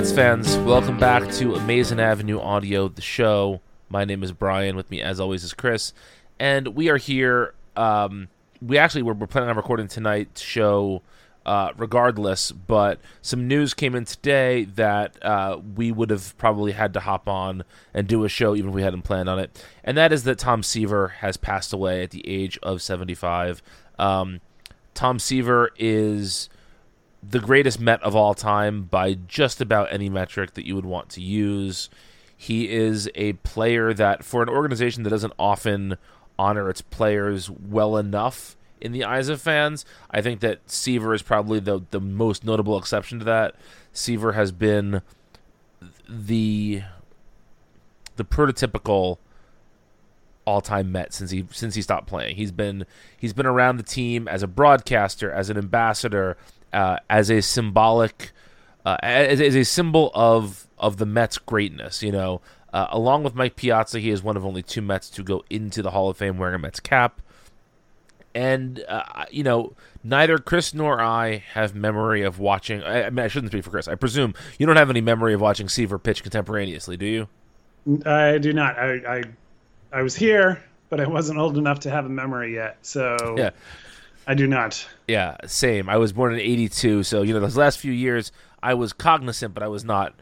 [0.00, 3.60] Mets fans, welcome back to Amazing Avenue Audio, the show.
[3.90, 4.74] My name is Brian.
[4.74, 5.92] With me, as always, is Chris,
[6.38, 7.52] and we are here.
[7.76, 8.28] Um,
[8.62, 11.02] we actually were, we're planning on recording tonight's show,
[11.50, 12.52] uh, regardless.
[12.52, 17.28] But some news came in today that uh, we would have probably had to hop
[17.28, 20.22] on and do a show even if we hadn't planned on it, and that is
[20.24, 23.62] that Tom Seaver has passed away at the age of seventy-five.
[23.98, 24.40] Um,
[24.94, 26.48] Tom Seaver is
[27.22, 31.10] the greatest Met of all time by just about any metric that you would want
[31.10, 31.90] to use.
[32.36, 35.98] He is a player that, for an organization that doesn't often
[36.38, 41.22] honor its players well enough in the eyes of fans, I think that Seaver is
[41.22, 43.54] probably the the most notable exception to that.
[43.92, 45.02] Seaver has been
[46.08, 46.82] the
[48.16, 49.18] the prototypical
[50.44, 52.36] all-time Met since he since he stopped playing.
[52.36, 52.84] He's been
[53.16, 56.36] he's been around the team as a broadcaster, as an ambassador,
[56.72, 58.32] uh, as a symbolic,
[58.84, 62.02] uh, as, as, a symbol of of the Mets' greatness.
[62.02, 62.40] You know,
[62.72, 65.82] uh, along with Mike Piazza, he is one of only two Mets to go into
[65.82, 67.20] the Hall of Fame wearing a Mets cap.
[68.34, 69.72] And uh, you know,
[70.04, 72.82] neither Chris nor I have memory of watching.
[72.82, 73.88] I, I, mean, I shouldn't speak for Chris.
[73.88, 77.28] I presume you don't have any memory of watching Seaver pitch contemporaneously, do you?
[78.06, 78.78] I do not.
[78.78, 79.22] I, I,
[79.92, 82.78] I was here, but I wasn't old enough to have a memory yet.
[82.82, 83.50] So yeah.
[84.26, 84.86] I do not.
[85.08, 85.88] Yeah, same.
[85.88, 88.30] I was born in '82, so you know those last few years
[88.62, 90.14] I was cognizant, but I was not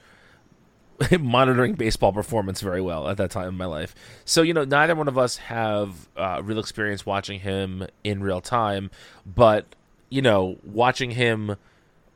[1.21, 3.95] monitoring baseball performance very well at that time in my life.
[4.25, 8.41] So you know, neither one of us have uh, real experience watching him in real
[8.41, 8.91] time,
[9.25, 9.75] but
[10.11, 11.57] you know, watching him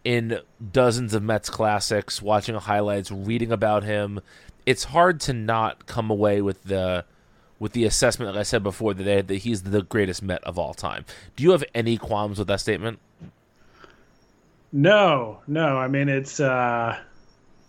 [0.04, 0.40] in
[0.72, 4.20] dozens of Mets classics, watching highlights, reading about him,
[4.66, 7.04] it's hard to not come away with the
[7.58, 10.74] with the assessment, like I said before, that, that he's the greatest Met of all
[10.74, 11.04] time.
[11.36, 12.98] Do you have any qualms with that statement?
[14.72, 15.78] No, no.
[15.78, 16.98] I mean, it's uh,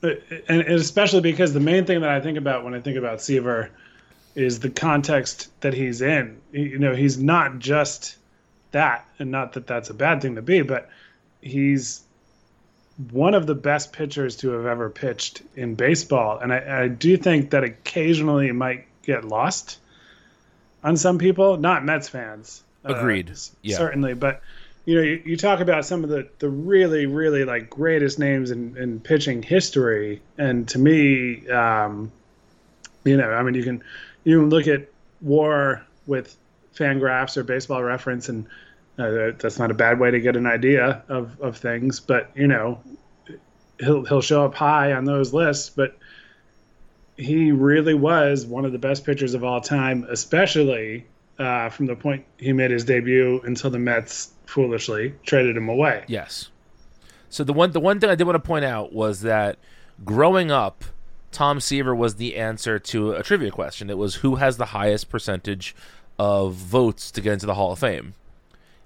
[0.03, 3.71] and especially because the main thing that I think about when I think about Seaver
[4.35, 6.41] is the context that he's in.
[6.51, 8.17] You know, he's not just
[8.71, 10.89] that, and not that that's a bad thing to be, but
[11.41, 12.01] he's
[13.11, 17.17] one of the best pitchers to have ever pitched in baseball, and I, I do
[17.17, 19.79] think that occasionally it might get lost
[20.83, 22.63] on some people, not Mets fans.
[22.83, 23.29] Agreed.
[23.29, 23.77] Uh, yeah.
[23.77, 24.41] Certainly, but
[24.85, 28.51] you know, you, you, talk about some of the, the really, really like greatest names
[28.51, 32.11] in, in pitching history, and to me, um,
[33.05, 33.83] you know, I mean, you can
[34.23, 34.89] you can look at
[35.21, 36.35] WAR with
[36.75, 38.45] Fangraphs or Baseball Reference, and
[38.97, 42.01] uh, that's not a bad way to get an idea of, of things.
[42.01, 42.81] But you know,
[43.79, 45.97] he'll he'll show up high on those lists, but
[47.15, 51.05] he really was one of the best pitchers of all time, especially
[51.39, 56.03] uh, from the point he made his debut until the Mets foolishly traded him away.
[56.07, 56.49] Yes.
[57.29, 59.57] So the one the one thing I did want to point out was that
[60.05, 60.83] growing up,
[61.31, 63.89] Tom Seaver was the answer to a trivia question.
[63.89, 65.75] It was who has the highest percentage
[66.19, 68.13] of votes to get into the Hall of Fame.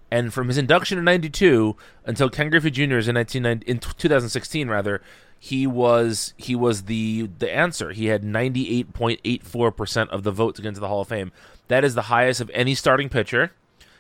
[0.09, 1.75] And from his induction in '92
[2.05, 5.01] until Ken Griffey Jr.'s in, in 2016, rather,
[5.37, 7.91] he was he was the the answer.
[7.91, 11.31] He had 98.84% of the vote to get into the Hall of Fame.
[11.67, 13.51] That is the highest of any starting pitcher.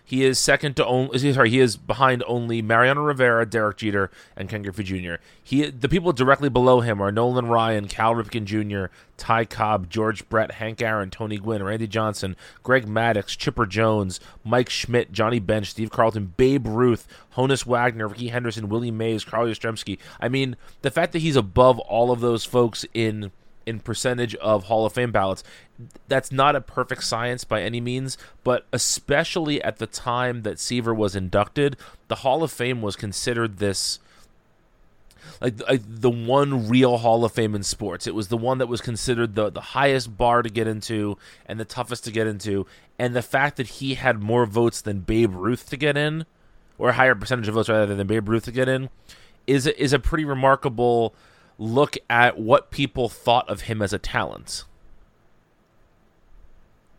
[0.07, 4.47] He is second to only sorry, he is behind only Mariano Rivera, Derek Jeter, and
[4.47, 5.15] Ken Griffey Jr.
[5.43, 8.85] He the people directly below him are Nolan Ryan, Cal Ripken Jr.,
[9.17, 14.69] Ty Cobb, George Brett, Hank Aaron, Tony Gwynn, Randy Johnson, Greg Maddux, Chipper Jones, Mike
[14.69, 17.05] Schmidt, Johnny Bench, Steve Carlton, Babe Ruth,
[17.35, 19.99] Honus Wagner, Rickey Henderson, Willie Mays, Carl Yastrzemski.
[20.21, 23.33] I mean, the fact that he's above all of those folks in
[23.67, 25.43] in percentage of Hall of Fame ballots.
[26.07, 30.93] That's not a perfect science by any means, but especially at the time that Seaver
[30.93, 31.77] was inducted,
[32.07, 33.99] the Hall of Fame was considered this
[35.41, 38.07] like, like the one real Hall of Fame in sports.
[38.07, 41.59] It was the one that was considered the the highest bar to get into and
[41.59, 42.65] the toughest to get into.
[42.97, 46.25] And the fact that he had more votes than Babe Ruth to get in,
[46.77, 48.89] or a higher percentage of votes rather than Babe Ruth to get in,
[49.45, 51.13] is is a pretty remarkable
[51.59, 54.63] look at what people thought of him as a talent.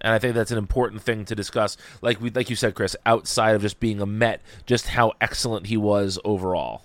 [0.01, 1.77] And I think that's an important thing to discuss.
[2.03, 5.67] Like we, like you said, Chris, outside of just being a Met, just how excellent
[5.67, 6.83] he was overall.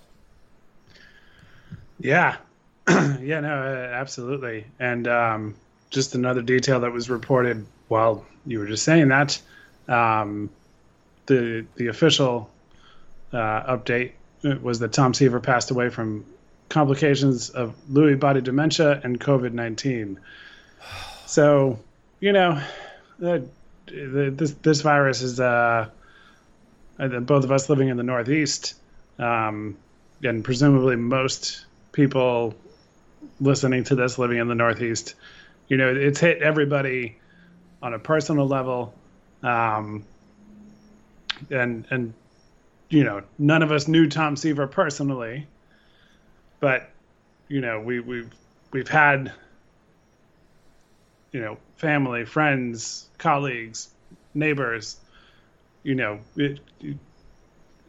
[1.99, 2.37] Yeah,
[2.89, 3.49] yeah, no,
[3.93, 4.65] absolutely.
[4.79, 5.55] And um,
[5.89, 9.39] just another detail that was reported while you were just saying that,
[9.87, 10.49] um,
[11.27, 12.49] the the official
[13.31, 14.11] uh, update
[14.61, 16.25] was that Tom Seaver passed away from
[16.69, 20.19] complications of Lewy body dementia and COVID 19.
[21.25, 21.79] So,
[22.19, 22.61] you know,
[23.23, 23.39] uh,
[23.87, 25.89] this, this virus is, uh,
[26.97, 28.75] both of us living in the Northeast,
[29.19, 29.77] um,
[30.23, 32.53] and presumably most people
[33.39, 35.15] listening to this living in the Northeast,
[35.67, 37.17] you know, it's hit everybody
[37.81, 38.93] on a personal level.
[39.41, 40.05] Um,
[41.49, 42.13] and, and,
[42.89, 45.47] you know, none of us knew Tom Seaver personally,
[46.59, 46.89] but,
[47.49, 48.31] you know, we, we've,
[48.71, 49.33] we've had,
[51.33, 53.89] you know, family, friends, colleagues,
[54.33, 55.01] neighbors,
[55.81, 56.97] you know, it, it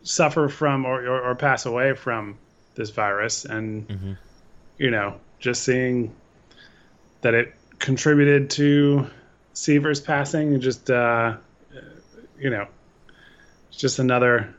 [0.02, 2.36] suffer from or, or, or, pass away from
[2.74, 3.44] this virus.
[3.44, 4.12] And, mm-hmm.
[4.78, 6.14] you know, just seeing
[7.20, 9.06] that it contributed to
[9.52, 11.36] Seaver's passing, just, uh,
[12.38, 12.66] you know,
[13.68, 14.54] it's just another,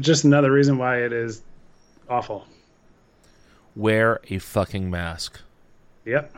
[0.00, 1.42] just another reason why it is
[2.08, 2.46] awful.
[3.76, 5.40] Wear a fucking mask.
[6.04, 6.34] Yep.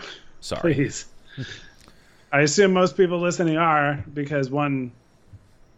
[0.46, 0.74] Sorry.
[0.74, 1.06] Please.
[2.30, 4.92] I assume most people listening are because one,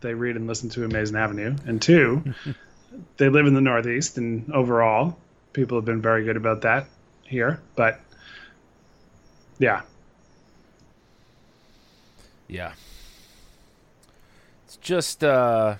[0.02, 2.34] they read and listen to Amazing Avenue, and two,
[3.16, 5.18] they live in the Northeast, and overall,
[5.54, 6.86] people have been very good about that
[7.24, 7.62] here.
[7.76, 7.98] But
[9.58, 9.80] yeah,
[12.46, 12.72] yeah,
[14.66, 15.76] it's just uh,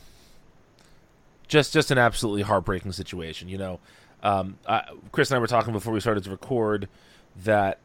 [1.46, 3.50] just just an absolutely heartbreaking situation.
[3.50, 3.80] You know,
[4.22, 6.88] um, I, Chris and I were talking before we started to record
[7.44, 7.80] that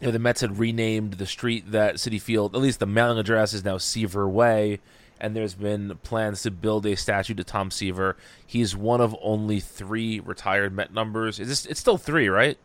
[0.00, 3.18] you know, the Mets had renamed the street that Citi Field, at least the mailing
[3.18, 4.78] address is now Seaver Way,
[5.20, 8.16] and there's been plans to build a statue to Tom Seaver.
[8.46, 11.40] He's one of only three retired Met numbers.
[11.40, 11.66] Is this?
[11.66, 12.56] It's still three, right?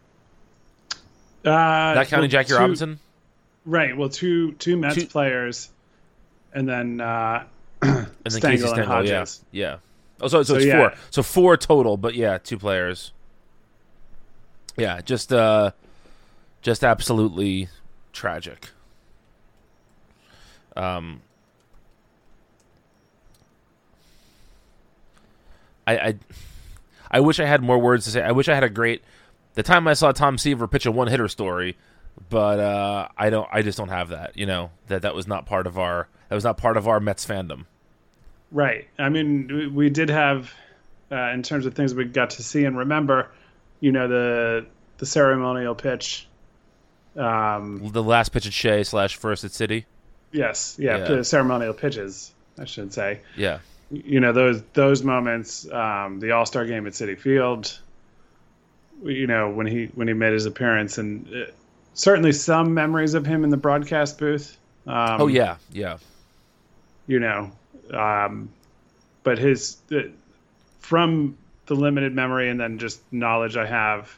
[1.43, 2.99] Uh, Not counting well, Jackie two, Robinson.
[3.65, 3.97] Right.
[3.97, 5.69] Well, two two Mets two, players,
[6.53, 7.45] and then uh,
[7.81, 8.85] and then Stengel Casey Stengel.
[8.85, 9.41] Hodges.
[9.51, 9.67] Yeah.
[9.67, 9.77] Yeah.
[10.21, 10.77] Oh, so, so, so it's yeah.
[10.77, 10.93] four.
[11.09, 13.11] So four total, but yeah, two players.
[14.77, 15.71] Yeah, just uh,
[16.63, 17.67] just absolutely
[18.13, 18.69] tragic.
[20.75, 21.21] Um,
[25.85, 26.15] I, I,
[27.11, 28.23] I wish I had more words to say.
[28.23, 29.03] I wish I had a great.
[29.53, 31.77] The time I saw Tom Seaver pitch a one hitter story,
[32.29, 33.47] but uh, I don't.
[33.51, 34.35] I just don't have that.
[34.35, 36.07] You know that that was not part of our.
[36.29, 37.65] That was not part of our Mets fandom.
[38.51, 38.87] Right.
[38.97, 40.51] I mean, we did have,
[41.11, 43.29] uh, in terms of things we got to see and remember,
[43.79, 44.65] you know, the
[44.97, 46.27] the ceremonial pitch
[47.15, 49.85] um, the last pitch at Shea slash first at Citi.
[50.31, 51.21] Yes, yeah, yeah.
[51.21, 53.19] ceremonial pitches, I should say.
[53.37, 53.59] Yeah,
[53.91, 57.79] you know those those moments, um, the All Star game at Citi Field.
[59.03, 61.51] You know when he when he made his appearance, and uh,
[61.93, 64.57] certainly some memories of him in the broadcast booth.
[64.87, 65.97] Um, oh yeah, yeah.
[67.05, 67.51] You know,
[67.93, 68.49] um,
[69.23, 70.03] but his uh,
[70.79, 74.17] from the limited memory and then just knowledge I have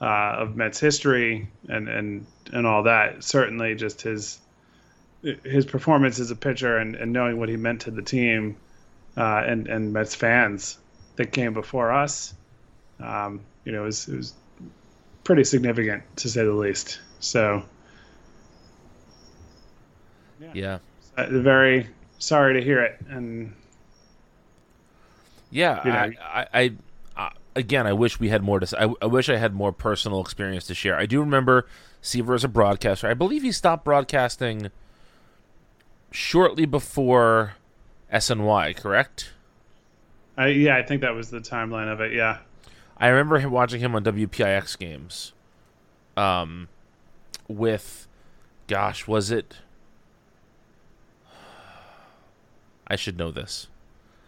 [0.00, 3.22] uh, of Mets history and and and all that.
[3.22, 4.38] Certainly, just his
[5.22, 8.56] his performance as a pitcher and, and knowing what he meant to the team
[9.16, 10.78] uh, and and Mets fans
[11.16, 12.32] that came before us,
[13.00, 14.34] um, you know, it was, it was
[15.24, 17.00] pretty significant to say the least.
[17.18, 17.62] So,
[20.40, 20.78] yeah, yeah.
[21.16, 21.88] Uh, very
[22.18, 23.54] sorry to hear it, and
[25.50, 26.72] yeah, you know, I, I,
[27.60, 28.82] again, I wish we had more to.
[28.82, 30.96] I, I wish I had more personal experience to share.
[30.96, 31.66] I do remember
[32.02, 33.08] Seaver as a broadcaster.
[33.08, 34.70] I believe he stopped broadcasting
[36.10, 37.54] shortly before
[38.12, 38.76] SNY.
[38.76, 39.32] Correct?
[40.36, 42.12] I, yeah, I think that was the timeline of it.
[42.12, 42.38] Yeah,
[42.96, 45.32] I remember him watching him on WPIX games.
[46.16, 46.68] Um,
[47.48, 48.08] with,
[48.66, 49.56] gosh, was it?
[52.86, 53.68] I should know this.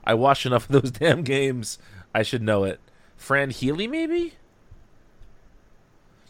[0.05, 1.79] I watched enough of those damn games.
[2.15, 2.81] I should know it.
[3.23, 4.35] Fran Healy, maybe.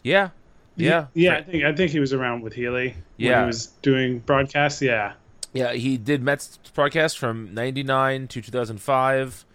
[0.03, 0.29] Yeah,
[0.75, 1.37] yeah, yeah.
[1.37, 2.95] I think I think he was around with Healy.
[3.17, 4.81] Yeah, he was doing broadcasts.
[4.81, 5.13] Yeah,
[5.53, 5.73] yeah.
[5.73, 9.45] He did Mets broadcast from '99 to 2005.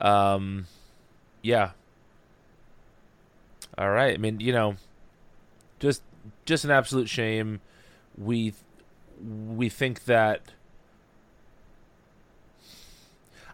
[0.00, 0.66] Um,
[1.42, 1.70] yeah.
[3.76, 4.14] All right.
[4.14, 4.76] I mean, you know,
[5.80, 6.02] just
[6.46, 7.60] just an absolute shame.
[8.16, 8.54] We
[9.22, 10.52] we think that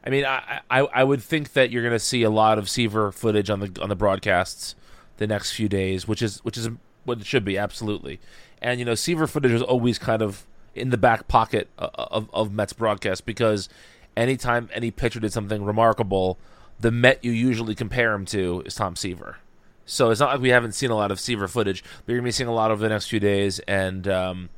[0.05, 2.69] I mean, I, I, I would think that you're going to see a lot of
[2.69, 4.75] Seaver footage on the on the broadcasts
[5.17, 6.69] the next few days, which is which is
[7.05, 8.21] what it should be, absolutely.
[8.61, 12.53] And you know, Seaver footage is always kind of in the back pocket of, of,
[12.53, 13.69] Mets broadcast because
[14.17, 16.37] anytime any pitcher did something remarkable,
[16.81, 19.39] the Met you usually compare him to is Tom Seaver.
[19.87, 22.27] So it's not like we haven't seen a lot of Seaver footage, but you're gonna
[22.27, 24.49] be seeing a lot over the next few days, and um,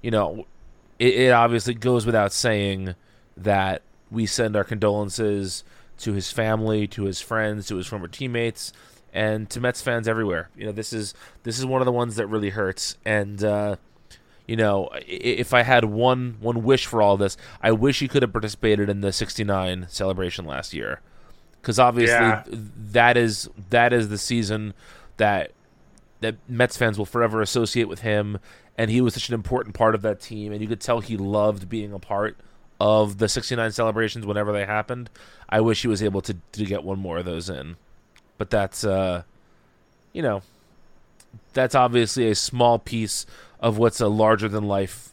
[0.00, 0.46] you know,
[0.98, 2.94] it, it obviously goes without saying
[3.36, 5.64] that we send our condolences
[5.98, 8.72] to his family, to his friends, to his former teammates,
[9.12, 10.50] and to Mets fans everywhere.
[10.56, 12.96] You know, this is this is one of the ones that really hurts.
[13.04, 13.76] And uh,
[14.46, 18.22] you know, if I had one one wish for all this, I wish he could
[18.22, 21.00] have participated in the '69 celebration last year,
[21.60, 22.42] because obviously Yeah.
[22.50, 24.74] that is that is the season
[25.16, 25.52] that
[26.20, 28.38] that Mets fans will forever associate with him,
[28.76, 31.16] and he was such an important part of that team, and you could tell he
[31.16, 32.36] loved being a part
[32.80, 35.10] of the '69 celebrations whenever they happened.
[35.48, 37.76] I wish he was able to to get one more of those in,
[38.38, 39.22] but that's uh,
[40.12, 40.42] you know,
[41.52, 43.26] that's obviously a small piece
[43.60, 45.12] of what's a larger than life,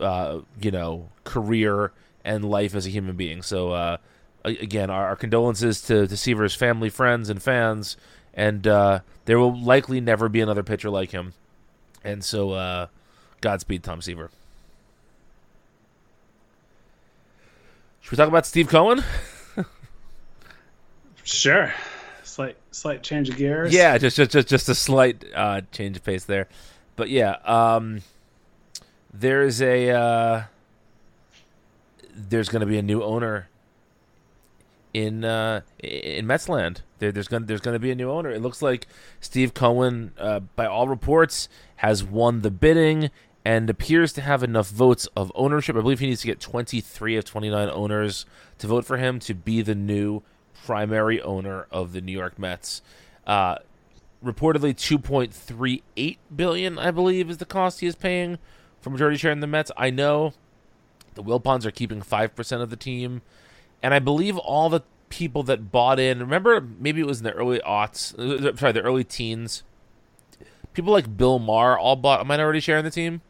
[0.00, 1.92] uh, you know, career
[2.24, 3.42] and life as a human being.
[3.42, 3.96] So uh,
[4.44, 7.96] again, our, our condolences to to Seaver's family, friends, and fans,
[8.32, 11.34] and uh, there will likely never be another pitcher like him.
[12.02, 12.88] And so, uh,
[13.40, 14.30] Godspeed, Tom Seaver.
[18.04, 19.02] Should we talk about Steve Cohen?
[21.22, 21.72] Sure.
[22.22, 23.72] Slight slight change of gears.
[23.72, 26.46] Yeah, just just just just a slight uh, change of pace there,
[26.96, 28.02] but yeah, um,
[29.10, 30.42] there's a uh,
[32.14, 33.48] there's going to be a new owner
[34.92, 36.82] in uh, in Metsland.
[36.98, 38.30] There, there's going there's going to be a new owner.
[38.30, 38.86] It looks like
[39.22, 43.10] Steve Cohen, uh, by all reports, has won the bidding
[43.44, 45.76] and appears to have enough votes of ownership.
[45.76, 48.24] I believe he needs to get 23 of 29 owners
[48.58, 50.22] to vote for him to be the new
[50.64, 52.80] primary owner of the New York Mets.
[53.26, 53.56] Uh,
[54.24, 58.38] reportedly 2.38 billion, I believe, is the cost he is paying
[58.80, 59.70] for majority share in the Mets.
[59.76, 60.32] I know
[61.14, 63.22] the Wilpons are keeping five percent of the team,
[63.82, 66.18] and I believe all the people that bought in.
[66.18, 68.18] Remember, maybe it was in the early aughts.
[68.18, 69.62] uh, Sorry, the early teens.
[70.72, 73.20] People like Bill Maher all bought a minority share in the team.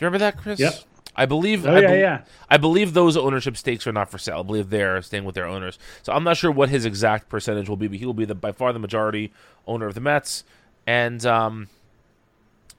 [0.00, 0.58] You remember that, Chris?
[0.58, 0.74] Yep.
[1.16, 1.66] I believe.
[1.66, 2.22] Oh I yeah, bel- yeah.
[2.48, 4.40] I believe those ownership stakes are not for sale.
[4.40, 5.78] I believe they're staying with their owners.
[6.02, 8.34] So I'm not sure what his exact percentage will be, but he will be the
[8.34, 9.32] by far the majority
[9.66, 10.44] owner of the Mets.
[10.86, 11.68] And um,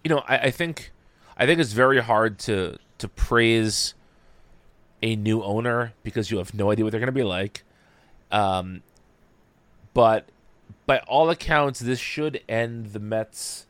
[0.03, 0.91] you know, I, I think
[1.37, 3.93] I think it's very hard to to praise
[5.03, 7.63] a new owner because you have no idea what they're going to be like.
[8.31, 8.81] Um,
[9.93, 10.29] but
[10.85, 13.65] by all accounts, this should end the Mets'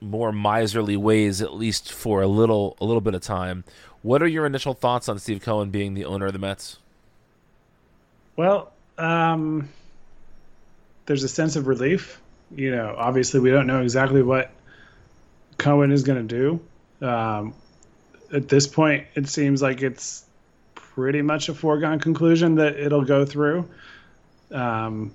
[0.00, 3.64] more miserly ways, at least for a little a little bit of time.
[4.02, 6.78] What are your initial thoughts on Steve Cohen being the owner of the Mets?
[8.36, 9.68] Well, um,
[11.06, 12.20] there's a sense of relief.
[12.54, 14.50] You know, obviously, we don't know exactly what
[15.58, 16.60] Cohen is going to
[17.00, 17.06] do.
[17.06, 17.54] Um,
[18.32, 20.24] at this point, it seems like it's
[20.74, 23.68] pretty much a foregone conclusion that it'll go through.
[24.50, 25.12] Um,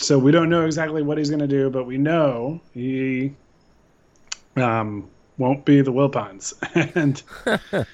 [0.00, 3.34] so we don't know exactly what he's going to do, but we know he
[4.56, 6.54] um, won't be the Wilpons,
[6.94, 7.22] and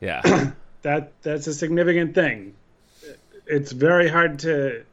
[0.00, 2.54] Yeah, that that's a significant thing.
[3.46, 4.84] It's very hard to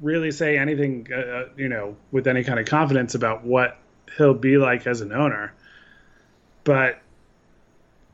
[0.00, 3.78] really say anything, uh, uh, you know, with any kind of confidence about what
[4.16, 5.52] he'll be like as an owner.
[6.64, 7.00] But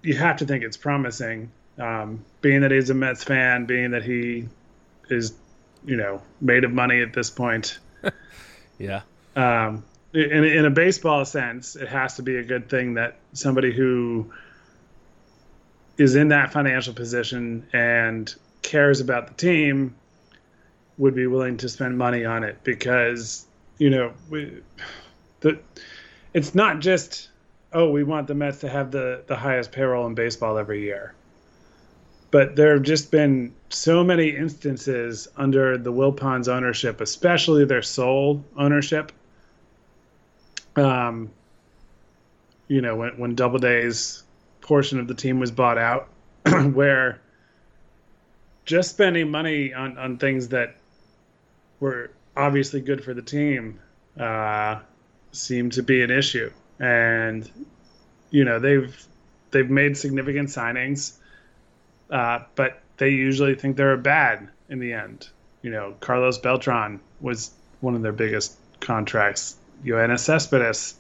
[0.03, 4.05] you have to think it's promising, um, being that he's a Mets fan, being that
[4.05, 4.49] he
[5.09, 5.33] is,
[5.85, 7.79] you know, made of money at this point.
[8.79, 9.03] yeah,
[9.35, 13.73] Um, in, in a baseball sense, it has to be a good thing that somebody
[13.73, 14.33] who
[15.99, 19.95] is in that financial position and cares about the team
[20.99, 23.47] would be willing to spend money on it because
[23.79, 24.63] you know we,
[25.41, 25.59] the
[26.33, 27.29] it's not just
[27.73, 31.15] oh we want the Mets to have the the highest payroll in baseball every year
[32.31, 38.45] but there have just been so many instances under the Wilpons ownership especially their sole
[38.57, 39.13] ownership
[40.77, 41.31] um
[42.69, 44.25] you know when when Doubleday's
[44.61, 46.09] portion of the team was bought out
[46.73, 47.21] where
[48.67, 50.77] just spending money on, on things that
[51.81, 53.79] were obviously good for the team
[54.19, 54.81] uh,
[55.33, 56.51] seemed to be an issue.
[56.79, 57.49] And
[58.31, 59.07] you know they've
[59.53, 61.13] they've made significant signings,
[62.11, 65.29] uh, but they usually think they're bad in the end.
[65.63, 69.57] You know, Carlos Beltran was one of their biggest contracts.
[69.85, 70.95] Yoenis Cespedes.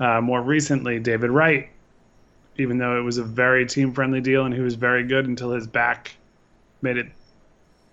[0.00, 1.70] Uh, more recently, David Wright,
[2.56, 5.50] even though it was a very team friendly deal and he was very good until
[5.50, 6.14] his back
[6.80, 7.08] made it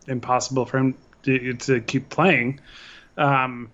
[0.07, 2.59] impossible for him to, to keep playing.
[3.17, 3.71] Um,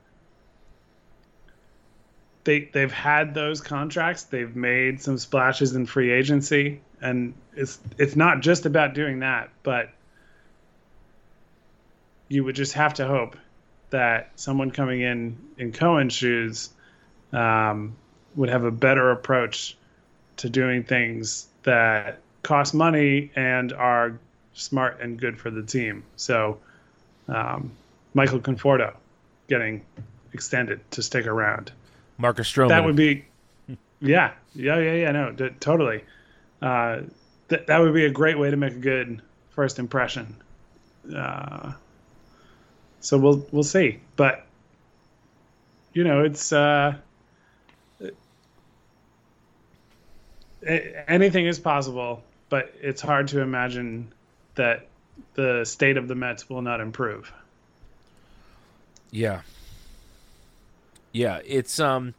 [2.43, 4.23] they they've had those contracts.
[4.23, 9.49] They've made some splashes in free agency, and it's it's not just about doing that,
[9.63, 9.89] but
[12.27, 13.35] you would just have to hope
[13.89, 16.69] that someone coming in in Cohen's shoes
[17.33, 17.95] um,
[18.35, 19.77] would have a better approach
[20.37, 24.17] to doing things that cost money and are
[24.53, 26.03] smart and good for the team.
[26.15, 26.59] So,
[27.27, 27.71] um,
[28.13, 28.95] Michael Conforto
[29.47, 29.83] getting
[30.33, 31.71] extended to stick around.
[32.17, 32.69] Marcus Stroman.
[32.69, 33.25] That would be,
[33.99, 35.11] yeah, yeah, yeah, yeah.
[35.11, 36.03] No, d- totally.
[36.61, 37.01] Uh,
[37.49, 40.35] th- that would be a great way to make a good first impression.
[41.15, 41.73] Uh,
[42.99, 44.45] so we'll we'll see, but
[45.93, 46.95] you know, it's uh,
[51.07, 54.11] anything is possible, but it's hard to imagine
[54.55, 54.87] that
[55.33, 57.31] the state of the Mets will not improve.
[59.09, 59.41] Yeah.
[61.11, 62.13] Yeah, it's um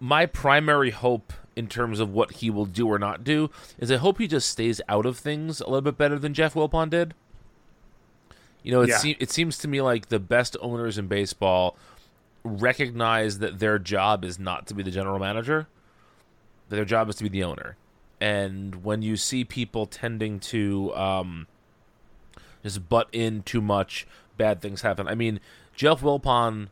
[0.00, 3.96] my primary hope in terms of what he will do or not do is I
[3.96, 7.14] hope he just stays out of things a little bit better than Jeff Wilpon did.
[8.62, 8.98] You know, it, yeah.
[8.98, 11.76] se- it seems to me like the best owners in baseball
[12.44, 15.68] recognize that their job is not to be the general manager,
[16.68, 17.76] that their job is to be the owner.
[18.20, 21.48] And when you see people tending to um,
[22.62, 24.06] just butt in too much,
[24.36, 25.08] bad things happen.
[25.08, 25.40] I mean,
[25.74, 26.68] Jeff Wilpon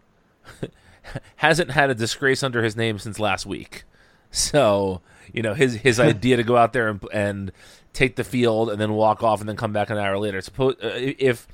[1.36, 3.84] hasn't had a disgrace under his name since last week.
[4.30, 5.00] So,
[5.32, 7.52] you know, his his idea to go out there and, and
[7.92, 10.40] take the field and then walk off and then come back an hour later.
[10.40, 11.46] Suppose uh, if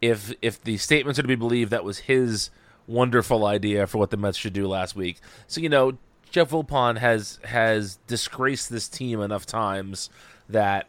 [0.00, 2.50] if if the statements are to be believed, that was his
[2.86, 5.18] wonderful idea for what the Mets should do last week.
[5.46, 5.98] So you know,
[6.30, 10.10] Jeff Wilpon has has disgraced this team enough times
[10.48, 10.88] that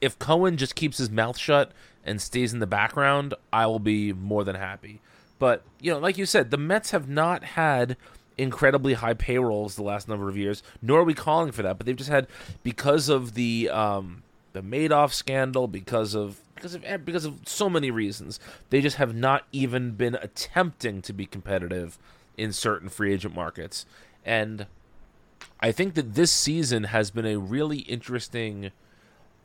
[0.00, 1.72] if Cohen just keeps his mouth shut
[2.04, 5.00] and stays in the background, I will be more than happy.
[5.38, 7.96] But you know, like you said, the Mets have not had
[8.38, 11.78] incredibly high payrolls the last number of years, nor are we calling for that.
[11.78, 12.26] But they've just had
[12.62, 14.22] because of the um,
[14.52, 18.40] the Madoff scandal, because of because of eh, because of so many reasons.
[18.70, 21.98] They just have not even been attempting to be competitive
[22.36, 23.86] in certain free agent markets.
[24.24, 24.66] And
[25.60, 28.70] I think that this season has been a really interesting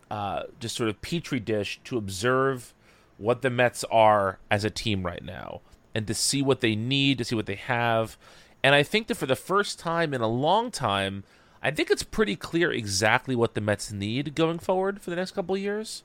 [0.09, 2.73] uh, just sort of petri dish to observe
[3.17, 5.61] what the Mets are as a team right now
[5.93, 8.17] and to see what they need, to see what they have.
[8.65, 11.23] And I think that for the first time in a long time,
[11.61, 15.31] I think it's pretty clear exactly what the Mets need going forward for the next
[15.31, 16.01] couple of years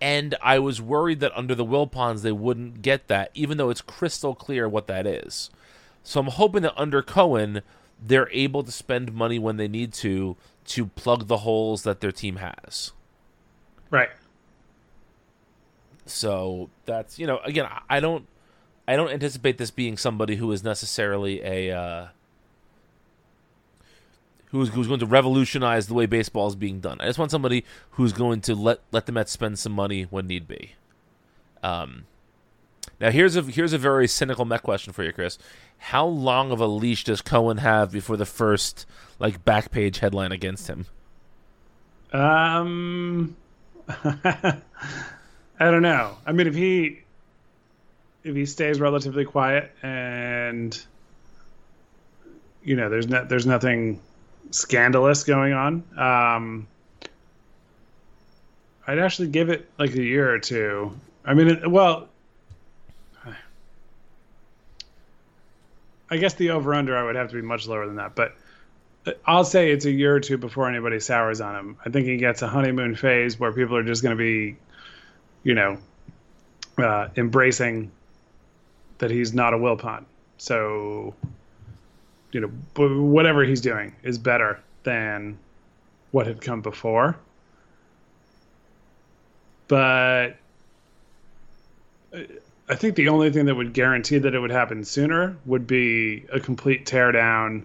[0.00, 3.80] and I was worried that under the Wilpons they wouldn't get that, even though it's
[3.80, 5.50] crystal clear what that is.
[6.02, 7.62] So I'm hoping that under Cohen
[8.00, 10.36] they're able to spend money when they need to
[10.66, 12.92] to plug the holes that their team has.
[13.90, 14.10] Right.
[16.06, 18.26] So that's you know again I don't
[18.88, 22.06] I don't anticipate this being somebody who is necessarily a uh,
[24.46, 26.98] who's who's going to revolutionize the way baseball is being done.
[26.98, 30.26] I just want somebody who's going to let let the Mets spend some money when
[30.26, 30.72] need be.
[31.62, 32.06] Um,
[32.98, 35.36] now here's a here's a very cynical Met question for you, Chris.
[35.76, 38.86] How long of a leash does Cohen have before the first
[39.18, 40.86] like back page headline against him?
[42.14, 43.36] Um,
[43.86, 44.60] I
[45.60, 46.16] don't know.
[46.24, 47.02] I mean, if he
[48.28, 50.78] if he stays relatively quiet and
[52.62, 54.00] you know, there's no, there's nothing
[54.50, 55.82] scandalous going on.
[55.96, 56.66] Um,
[58.86, 60.92] I'd actually give it like a year or two.
[61.24, 62.08] I mean, it, well,
[66.10, 68.36] I guess the over under I would have to be much lower than that, but
[69.24, 71.76] I'll say it's a year or two before anybody sours on him.
[71.84, 74.56] I think he gets a honeymoon phase where people are just going to be,
[75.42, 75.78] you know,
[76.76, 77.90] uh, embracing
[78.98, 80.04] that he's not a Wilpon.
[80.38, 81.14] So
[82.32, 85.38] you know, whatever he's doing is better than
[86.10, 87.16] what had come before.
[89.66, 90.36] But
[92.14, 92.18] uh,
[92.68, 96.24] I think the only thing that would guarantee that it would happen sooner would be
[96.32, 97.64] a complete teardown,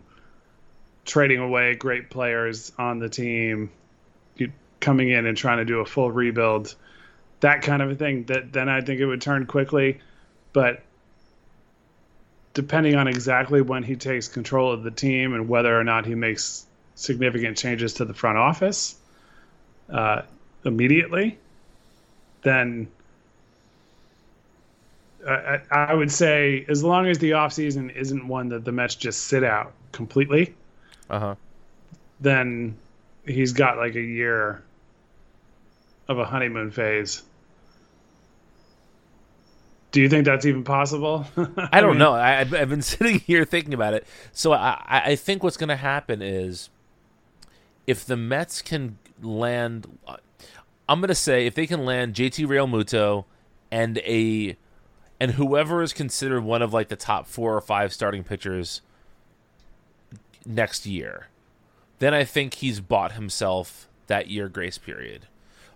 [1.05, 3.69] trading away great players on the team,
[4.79, 6.75] coming in and trying to do a full rebuild,
[7.39, 8.25] that kind of a thing.
[8.25, 9.99] That then I think it would turn quickly.
[10.51, 10.83] But
[12.53, 16.15] depending on exactly when he takes control of the team and whether or not he
[16.15, 18.95] makes significant changes to the front office
[19.89, 20.21] uh,
[20.63, 21.37] immediately,
[22.43, 22.87] then
[25.27, 29.23] I, I, would say as long as the offseason isn't one that the Mets just
[29.23, 30.53] sit out completely,
[31.09, 31.35] uh-huh.
[32.19, 32.77] then
[33.25, 34.61] he's got like a year
[36.07, 37.23] of a honeymoon phase
[39.93, 41.25] do you think that's even possible?
[41.71, 42.13] I don't mean, know.
[42.13, 44.05] I, have been sitting here thinking about it.
[44.33, 46.69] So I, I think what's going to happen is
[47.85, 49.87] if the Mets can land,
[50.89, 53.25] I'm going to say if they can land JT Realmuto
[53.71, 54.57] and a
[55.19, 58.81] and whoever is considered one of like the top four or five starting pitchers
[60.43, 61.27] next year,
[61.99, 65.27] then I think he's bought himself that year grace period.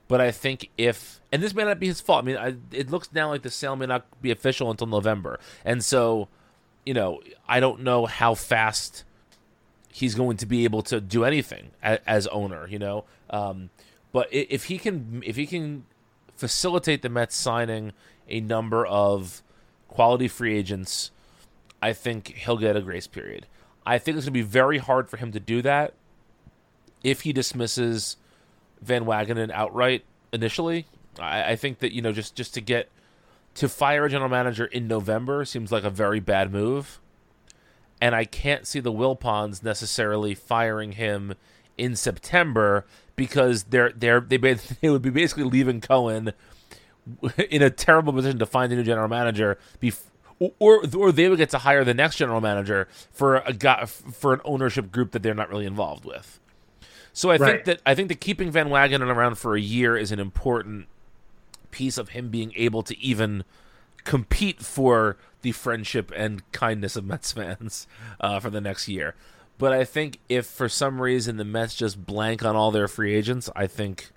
[0.08, 2.24] But I think if and this may not be his fault.
[2.24, 5.40] I mean, I, it looks now like the sale may not be official until November,
[5.66, 6.30] and so
[6.86, 9.04] you know I don't know how fast
[9.92, 12.68] he's going to be able to do anything as, as owner.
[12.68, 13.70] You know, um,
[14.14, 15.86] but if he can if he can
[16.36, 17.92] facilitate the Mets signing
[18.30, 19.42] a number of
[19.88, 21.12] quality free agents,
[21.82, 23.48] I think he'll get a grace period.
[23.86, 25.94] I think it's going to be very hard for him to do that
[27.04, 28.18] if he dismisses
[28.82, 30.86] Van Wagenen outright initially.
[31.20, 32.90] I, I think that you know just just to get
[33.56, 37.00] to fire a general manager in November seems like a very bad move,
[38.00, 41.34] and I can't see the Wilpons necessarily firing him
[41.78, 42.86] in September
[43.16, 44.38] because they're they're they
[44.82, 46.34] they would be basically leaving Cohen
[47.50, 50.04] in a terrible position to find a new general manager bef-
[50.60, 54.34] or or they would get to hire the next general manager for a guy, for
[54.34, 56.40] an ownership group that they're not really involved with.
[57.18, 57.52] So I right.
[57.52, 60.86] think that I think that keeping Van Wagenen around for a year is an important
[61.72, 63.44] piece of him being able to even
[64.04, 67.88] compete for the friendship and kindness of Mets fans
[68.20, 69.16] uh, for the next year.
[69.58, 73.16] But I think if for some reason the Mets just blank on all their free
[73.16, 74.12] agents, I think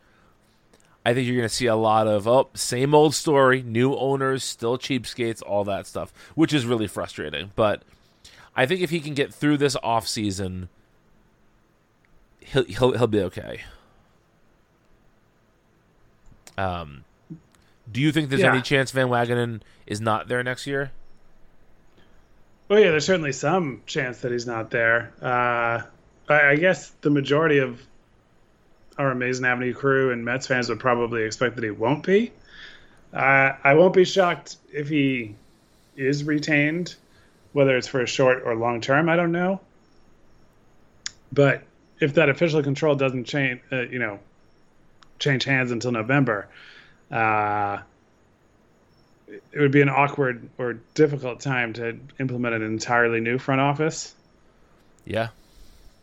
[1.03, 4.45] I think you're going to see a lot of oh, same old story, new owners,
[4.45, 7.53] still cheapskates, all that stuff, which is really frustrating.
[7.57, 7.83] But
[8.55, 10.69] I think if he can get through this off season,
[12.41, 13.63] he'll he'll he'll be okay.
[16.59, 17.05] Um,
[17.91, 18.53] do you think there's yeah.
[18.53, 20.93] any chance Van Wagenen is not there next year?
[22.69, 25.13] Well, yeah, there's certainly some chance that he's not there.
[25.21, 25.83] Uh,
[26.29, 27.83] I, I guess the majority of
[28.97, 32.31] our Amazing Avenue crew and Mets fans would probably expect that he won't be.
[33.13, 35.35] Uh, I won't be shocked if he
[35.97, 36.95] is retained,
[37.53, 39.09] whether it's for a short or long term.
[39.09, 39.61] I don't know.
[41.33, 41.63] But
[42.01, 44.19] if that official control doesn't change, uh, you know,
[45.19, 46.49] change hands until November,
[47.11, 47.79] uh,
[49.53, 54.15] it would be an awkward or difficult time to implement an entirely new front office.
[55.05, 55.29] Yeah.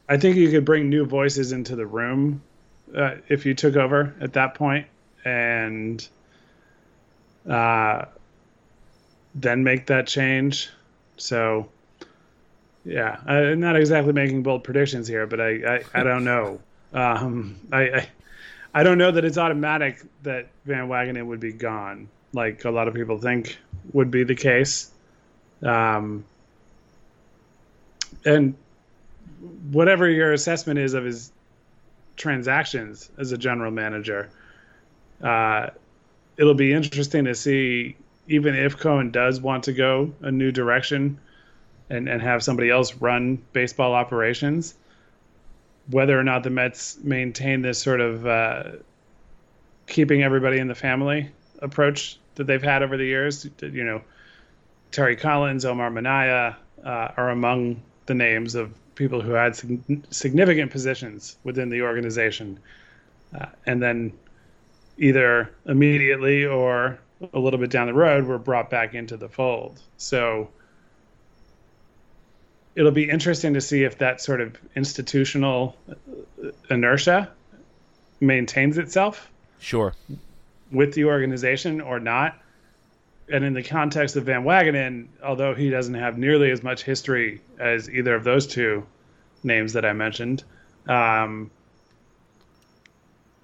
[0.07, 2.41] I think you could bring new voices into the room
[2.95, 4.87] uh, if you took over at that point
[5.25, 6.07] and
[7.49, 8.05] uh,
[9.35, 10.69] then make that change.
[11.17, 11.69] So,
[12.87, 16.61] yeah, I'm not exactly making bold predictions here, but I, I, I don't know.
[16.93, 18.09] Um, I, I,
[18.73, 22.87] I don't know that it's automatic that Van Wagenen would be gone, like a lot
[22.87, 23.57] of people think
[23.91, 24.89] would be the case.
[25.61, 26.23] Um,
[28.23, 28.55] and
[29.71, 31.33] whatever your assessment is of his
[32.15, 34.29] transactions as a general manager.
[35.21, 35.71] Uh,
[36.37, 37.97] it'll be interesting to see,
[38.29, 41.19] even if Cohen does want to go a new direction
[41.89, 44.75] and, and have somebody else run baseball operations,
[45.89, 48.63] whether or not the Mets maintain this sort of uh,
[49.87, 53.49] keeping everybody in the family approach that they've had over the years.
[53.61, 54.01] You know,
[54.91, 59.55] Terry Collins, Omar Minaya uh, are among the names of people who had
[60.09, 62.59] significant positions within the organization,
[63.39, 64.11] uh, and then
[64.97, 66.99] either immediately or
[67.33, 69.79] a little bit down the road were brought back into the fold.
[69.97, 70.49] So
[72.77, 75.75] it'll be interesting to see if that sort of institutional
[76.69, 77.29] inertia
[78.19, 79.31] maintains itself.
[79.59, 79.95] Sure.
[80.71, 82.39] With the organization or not
[83.29, 87.41] and in the context of Van Wagenen, although he doesn't have nearly as much history
[87.59, 88.85] as either of those two
[89.43, 90.43] names that I mentioned,
[90.87, 91.49] um,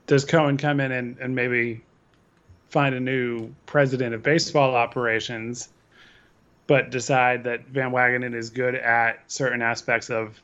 [0.06, 1.82] does Cohen come in and, and maybe
[2.69, 5.69] find a new president of baseball operations,
[6.67, 10.41] but decide that Van Wagenen is good at certain aspects of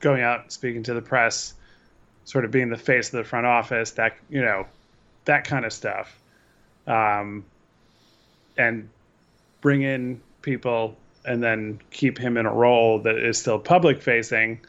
[0.00, 1.54] going out speaking to the press,
[2.24, 4.66] sort of being the face of the front office, that you know,
[5.24, 6.18] that kind of stuff.
[6.86, 7.44] Um,
[8.56, 8.88] and
[9.60, 14.60] bring in people and then keep him in a role that is still public facing,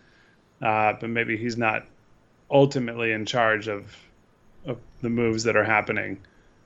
[0.62, 1.86] uh, but maybe he's not
[2.50, 3.96] ultimately in charge of,
[4.66, 6.18] of the moves that are happening.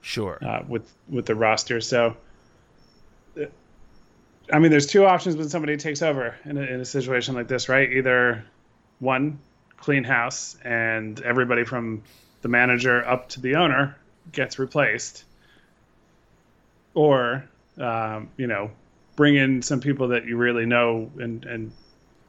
[0.02, 0.40] Sure.
[0.42, 2.16] Uh, with with the roster, so
[4.52, 7.48] I mean, there's two options when somebody takes over in a, in a situation like
[7.48, 7.90] this, right?
[7.92, 8.44] Either
[9.00, 9.40] one,
[9.78, 12.04] clean house, and everybody from
[12.42, 13.96] the manager up to the owner
[14.32, 15.24] gets replaced,
[16.94, 17.46] or
[17.78, 18.72] um, you know
[19.16, 21.72] bring in some people that you really know and and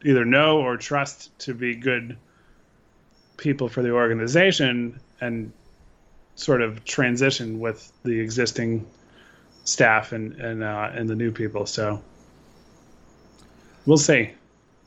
[0.05, 2.17] either know or trust to be good
[3.37, 5.53] people for the organization and
[6.35, 8.87] sort of transition with the existing
[9.65, 11.67] staff and and uh, and the new people.
[11.67, 12.03] So
[13.87, 14.31] we'll see.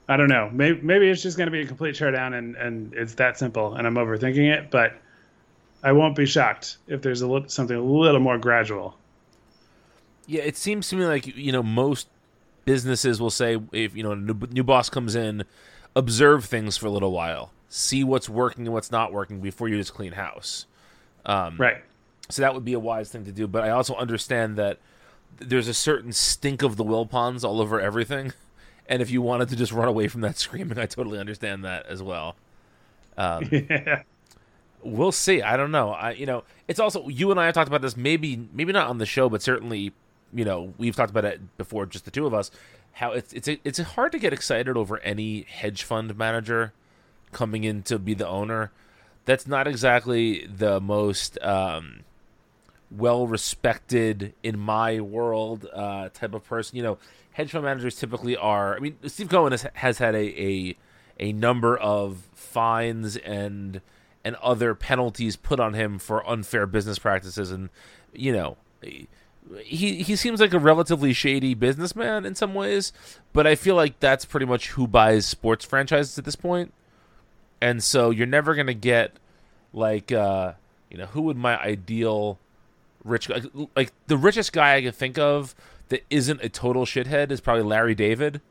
[0.07, 0.49] I don't know.
[0.53, 3.75] Maybe maybe it's just going to be a complete teardown and and it's that simple
[3.75, 4.69] and I'm overthinking it.
[4.69, 4.93] But
[5.83, 8.97] I won't be shocked if there's a little, something a little more gradual.
[10.27, 12.07] Yeah, it seems to me like you know most
[12.65, 15.43] businesses will say if you know a new, new boss comes in,
[15.95, 19.77] observe things for a little while, see what's working and what's not working before you
[19.77, 20.65] just clean house.
[21.25, 21.77] Um, right.
[22.29, 23.47] So that would be a wise thing to do.
[23.47, 24.79] But I also understand that
[25.37, 28.33] there's a certain stink of the Wilpons all over everything,
[28.87, 31.85] and if you wanted to just run away from that screaming, I totally understand that
[31.87, 32.35] as well.
[33.17, 34.03] Um, yeah.
[34.83, 35.41] We'll see.
[35.41, 35.91] I don't know.
[35.91, 37.97] I you know it's also you and I have talked about this.
[37.97, 39.93] Maybe maybe not on the show, but certainly
[40.33, 42.51] you know we've talked about it before, just the two of us.
[42.93, 46.71] How it's it's it's hard to get excited over any hedge fund manager
[47.31, 48.71] coming in to be the owner.
[49.25, 52.01] That's not exactly the most um,
[52.91, 56.77] well respected in my world uh, type of person.
[56.77, 56.97] You know,
[57.31, 58.75] hedge fund managers typically are.
[58.75, 60.77] I mean, Steve Cohen has, has had a, a
[61.19, 63.81] a number of fines and
[64.23, 67.69] and other penalties put on him for unfair business practices, and
[68.13, 68.57] you know.
[69.63, 72.91] He he seems like a relatively shady businessman in some ways,
[73.31, 76.73] but I feel like that's pretty much who buys sports franchises at this point.
[77.61, 79.11] And so you're never gonna get
[79.71, 80.53] like uh,
[80.89, 82.39] you know who would my ideal
[83.05, 85.55] rich like, like the richest guy I can think of
[85.89, 88.41] that isn't a total shithead is probably Larry David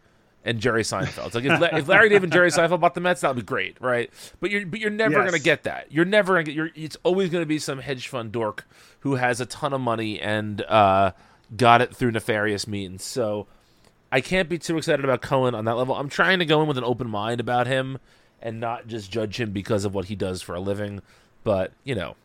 [0.45, 1.35] and Jerry Seinfeld.
[1.35, 3.77] Like if, if, Larry David and Jerry Seinfeld bought the Mets, that would be great,
[3.81, 4.11] right?
[4.41, 5.25] But you're but you're never yes.
[5.25, 5.91] gonna get that.
[5.91, 6.55] You're never gonna get.
[6.55, 8.67] You're, it's always gonna be some hedge fund dork
[9.01, 11.13] who has a ton of money and uh,
[11.57, 13.03] got it through nefarious means.
[13.03, 13.47] So
[14.13, 15.95] I can't be too excited about Cohen on that level.
[15.95, 17.99] I'm trying to go in with an open mind about him
[18.41, 21.01] and not just judge him because of what he does for a living.
[21.43, 22.17] But you know,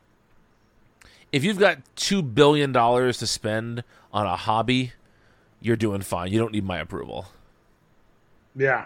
[1.32, 4.94] if you've got two billion dollars to spend on a hobby,
[5.62, 6.32] you're doing fine.
[6.32, 7.28] You don't need my approval.
[8.56, 8.86] Yeah.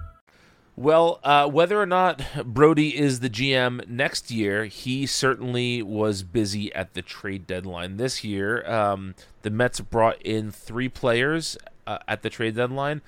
[0.81, 6.73] Well, uh, whether or not Brodie is the GM next year, he certainly was busy
[6.73, 8.67] at the trade deadline this year.
[8.67, 9.13] Um,
[9.43, 13.03] the Mets brought in three players uh, at the trade deadline,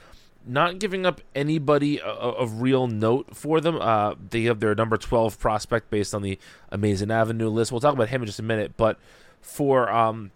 [0.45, 3.81] not giving up anybody of, of real note for them.
[3.81, 6.37] Uh, they have their number 12 prospect based on the
[6.69, 7.71] Amazing Avenue list.
[7.71, 8.99] We'll talk about him in just a minute, but
[9.41, 10.29] for um,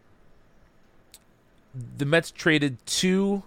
[1.95, 3.43] the Mets traded two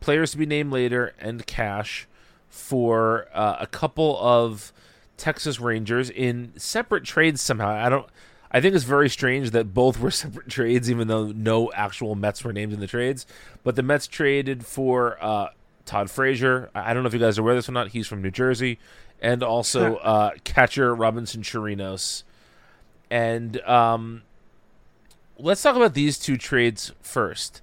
[0.00, 2.08] players to be named later and cash
[2.48, 4.72] for uh, a couple of
[5.16, 7.68] Texas Rangers in separate trades somehow.
[7.68, 8.06] I don't.
[8.50, 12.42] I think it's very strange that both were separate trades, even though no actual Mets
[12.42, 13.26] were named in the trades.
[13.62, 15.48] But the Mets traded for uh,
[15.84, 16.70] Todd Frazier.
[16.74, 17.88] I don't know if you guys are aware of this or not.
[17.88, 18.78] He's from New Jersey,
[19.20, 22.22] and also uh, catcher Robinson Chirinos.
[23.10, 24.22] And um,
[25.38, 27.60] let's talk about these two trades first.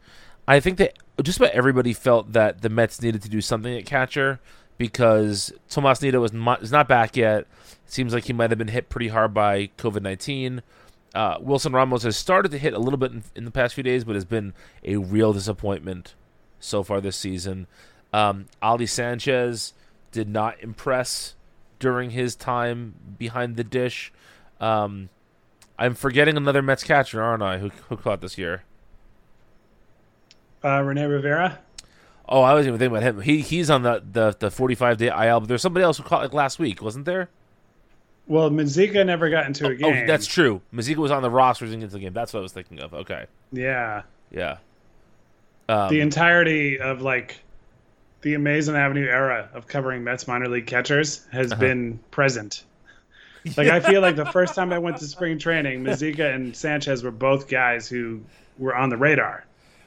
[0.47, 3.85] I think that just about everybody felt that the Mets needed to do something at
[3.85, 4.39] catcher
[4.77, 7.41] because Tomas Nido is not, is not back yet.
[7.41, 7.47] It
[7.85, 10.61] seems like he might have been hit pretty hard by COVID 19.
[11.13, 13.83] Uh, Wilson Ramos has started to hit a little bit in, in, the past few
[13.83, 16.13] days, but has been a real disappointment
[16.59, 17.67] so far this season.
[18.11, 19.73] Um, Ali Sanchez
[20.11, 21.35] did not impress
[21.79, 24.11] during his time behind the dish.
[24.59, 25.09] Um,
[25.77, 27.59] I'm forgetting another Mets catcher, aren't I?
[27.59, 28.63] Who, who caught this year?
[30.63, 31.59] Uh, Rene Rivera.
[32.27, 33.21] Oh, I wasn't even thinking about him.
[33.21, 36.21] He he's on the the, the 45 day IL, but there's somebody else who caught
[36.21, 37.29] like last week, wasn't there?
[38.27, 40.03] Well, Mazeika never got into a oh, game.
[40.03, 40.61] Oh, that's true.
[40.73, 42.13] Mazeika was on the roster into the game.
[42.13, 42.93] That's what I was thinking of.
[42.93, 43.27] Okay.
[43.51, 44.01] Yeah.
[44.31, 44.57] Yeah.
[45.69, 47.39] Um, the entirety of like
[48.21, 51.61] the Amazing Avenue era of covering Mets minor league catchers has uh-huh.
[51.61, 52.63] been present.
[53.55, 57.03] Like I feel like the first time I went to spring training, Mazeika and Sanchez
[57.03, 58.21] were both guys who
[58.57, 59.45] were on the radar.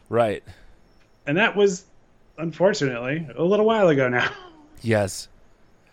[0.09, 0.45] Right.
[1.27, 1.85] And that was
[2.39, 4.31] unfortunately, a little while ago now.
[4.81, 5.29] Yes.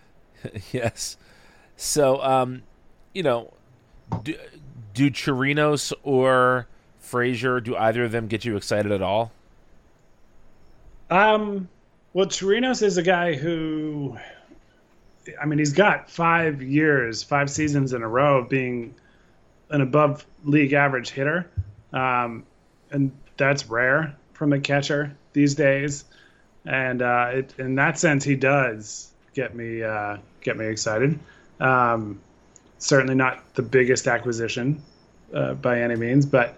[0.72, 1.18] yes.
[1.76, 2.64] So, um,
[3.14, 3.54] you know,
[4.24, 4.36] do,
[4.94, 6.68] do Chirinos or
[7.00, 9.32] Frazier, do either of them get you excited at all?
[11.10, 11.68] Um,
[12.14, 14.18] well, Chirinos is a guy who,
[15.42, 18.96] I mean, he's got five years, five seasons in a row of being
[19.70, 21.50] an above league average hitter.
[21.92, 22.44] Um,
[22.92, 26.06] and that's rare from a catcher these days
[26.66, 31.20] and uh, it, in that sense, he does get me uh, get me excited.
[31.60, 32.20] Um,
[32.78, 34.82] certainly not the biggest acquisition
[35.34, 36.58] uh, by any means, but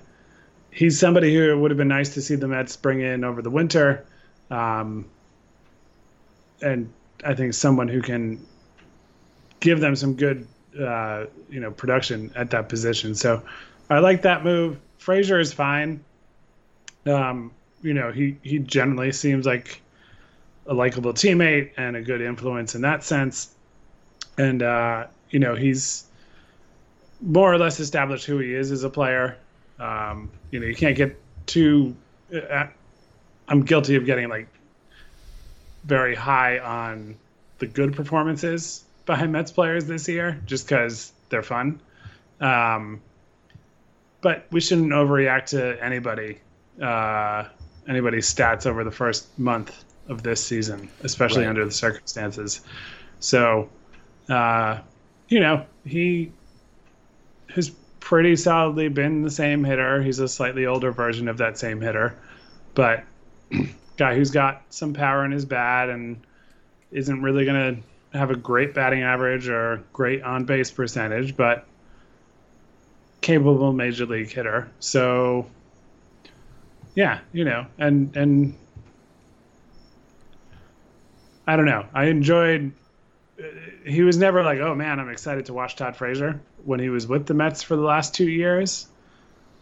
[0.72, 3.50] he's somebody who would have been nice to see the Mets bring in over the
[3.50, 4.06] winter.
[4.50, 5.06] Um,
[6.62, 6.92] and
[7.26, 8.46] I think someone who can
[9.60, 10.48] give them some good,
[10.80, 13.16] uh, you know, production at that position.
[13.16, 13.42] So
[13.90, 14.80] I like that move.
[14.98, 16.04] Frazier is fine.
[17.06, 19.82] Um, you know, he he generally seems like
[20.68, 23.56] a likable teammate and a good influence in that sense.
[24.38, 26.06] And uh, you know, he's
[27.22, 29.38] more or less established who he is as a player.
[29.80, 31.96] Um, you know, you can't get too.
[32.34, 32.68] Uh,
[33.48, 34.48] I'm guilty of getting like
[35.86, 37.16] very high on
[37.60, 41.80] the good performances by Mets players this year, just because they're fun.
[42.42, 43.02] Um,
[44.22, 46.40] but we shouldn't overreact to anybody,
[46.82, 47.46] uh,
[47.88, 51.50] anybody's stats over the first month of this season, especially right.
[51.50, 52.62] under the circumstances.
[53.20, 53.70] So,
[54.30, 54.80] uh,
[55.28, 56.32] you know, he
[57.54, 60.02] has pretty solidly been the same hitter.
[60.02, 62.16] He's a slightly older version of that same hitter,
[62.74, 63.04] but
[63.98, 66.18] guy who's got some power in his bat and
[66.92, 71.66] isn't really going to have a great batting average or great on base percentage, but
[73.22, 74.70] capable major league hitter.
[74.80, 75.48] So
[76.96, 78.56] yeah, you know, and and
[81.48, 81.86] I don't know.
[81.94, 82.74] I enjoyed.
[83.40, 83.44] Uh,
[83.86, 87.08] he was never like, oh man, I'm excited to watch Todd Frazier when he was
[87.08, 88.88] with the Mets for the last two years.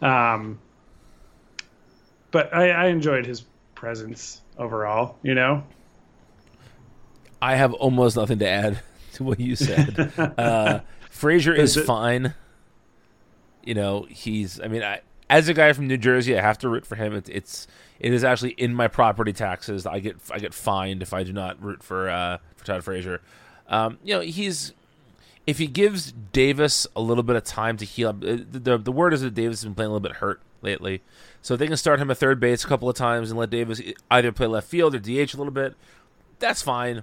[0.02, 0.58] Um,
[2.32, 3.44] but I, I enjoyed his
[3.74, 5.16] presence overall.
[5.22, 5.64] You know.
[7.40, 8.80] I have almost nothing to add
[9.14, 10.12] to what you said.
[10.38, 12.34] uh, Frazier is, is fine.
[13.62, 14.60] You know, he's.
[14.60, 17.14] I mean, I as a guy from New Jersey, I have to root for him.
[17.14, 17.66] It's, it's
[17.98, 19.86] it is actually in my property taxes.
[19.86, 23.20] I get I get fined if I do not root for uh, for Todd Frazier.
[23.68, 24.74] Um, you know, he's
[25.46, 28.16] if he gives Davis a little bit of time to heal up.
[28.22, 31.02] Uh, the the word is that Davis has been playing a little bit hurt lately,
[31.40, 33.50] so if they can start him at third base a couple of times and let
[33.50, 33.80] Davis
[34.10, 35.74] either play left field or DH a little bit.
[36.38, 37.02] That's fine.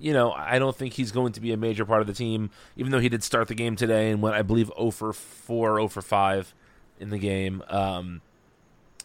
[0.00, 2.50] You know, I don't think he's going to be a major part of the team,
[2.76, 5.76] even though he did start the game today and went, I believe, 0 for 4,
[5.78, 6.54] 0 for 5
[7.00, 7.64] in the game.
[7.68, 8.20] Um,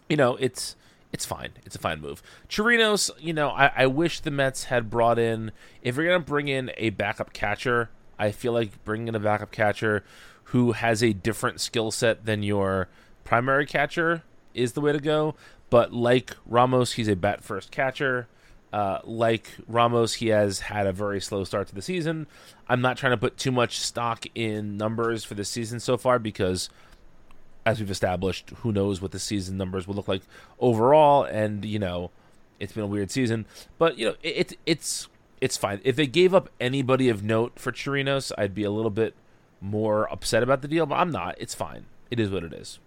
[0.08, 0.76] you know, it's
[1.14, 1.52] it's fine.
[1.64, 2.24] It's a fine move.
[2.50, 5.52] Chirinos, you know, I, I wish the Mets had brought in.
[5.84, 9.52] If you're gonna bring in a backup catcher, I feel like bringing in a backup
[9.52, 10.04] catcher
[10.46, 12.90] who has a different skill set than your
[13.24, 14.24] primary catcher
[14.54, 15.36] is the way to go.
[15.70, 18.28] But like Ramos, he's a bat first catcher.
[18.72, 22.26] Uh, like Ramos, he has had a very slow start to the season.
[22.68, 26.18] I'm not trying to put too much stock in numbers for the season so far
[26.18, 26.70] because
[27.66, 30.22] as we've established, who knows what the season numbers will look like
[30.60, 32.12] overall, and you know,
[32.60, 33.46] it's been a weird season.
[33.78, 35.08] But you know, it, it it's
[35.42, 35.82] it's fine.
[35.84, 39.16] If they gave up anybody of note for Chirinos, I'd be a little bit
[39.62, 41.36] more upset about the deal, but I'm not.
[41.40, 41.86] It's fine.
[42.12, 42.80] It is what it is.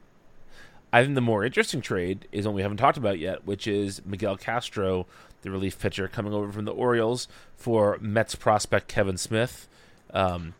[0.93, 4.01] I think the more interesting trade is one we haven't talked about yet, which is
[4.07, 5.07] Miguel Castro,
[5.43, 9.69] the relief pitcher, coming over from the Orioles for Mets prospect Kevin Smith.
[10.13, 10.55] Um,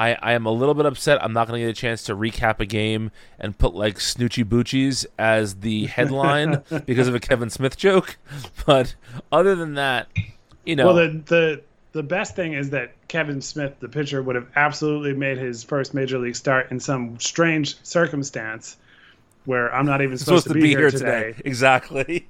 [0.00, 1.22] I, I am a little bit upset.
[1.22, 4.46] I'm not going to get a chance to recap a game and put like Snoochie
[4.46, 8.16] Boochies as the headline because of a Kevin Smith joke.
[8.64, 8.94] But
[9.30, 10.08] other than that,
[10.64, 10.86] you know.
[10.86, 15.12] Well, the the the best thing is that Kevin Smith, the pitcher, would have absolutely
[15.12, 18.78] made his first major league start in some strange circumstance
[19.44, 21.32] where I'm not even supposed, supposed to, be, be here, today.
[21.32, 21.42] today.
[21.44, 22.26] Exactly.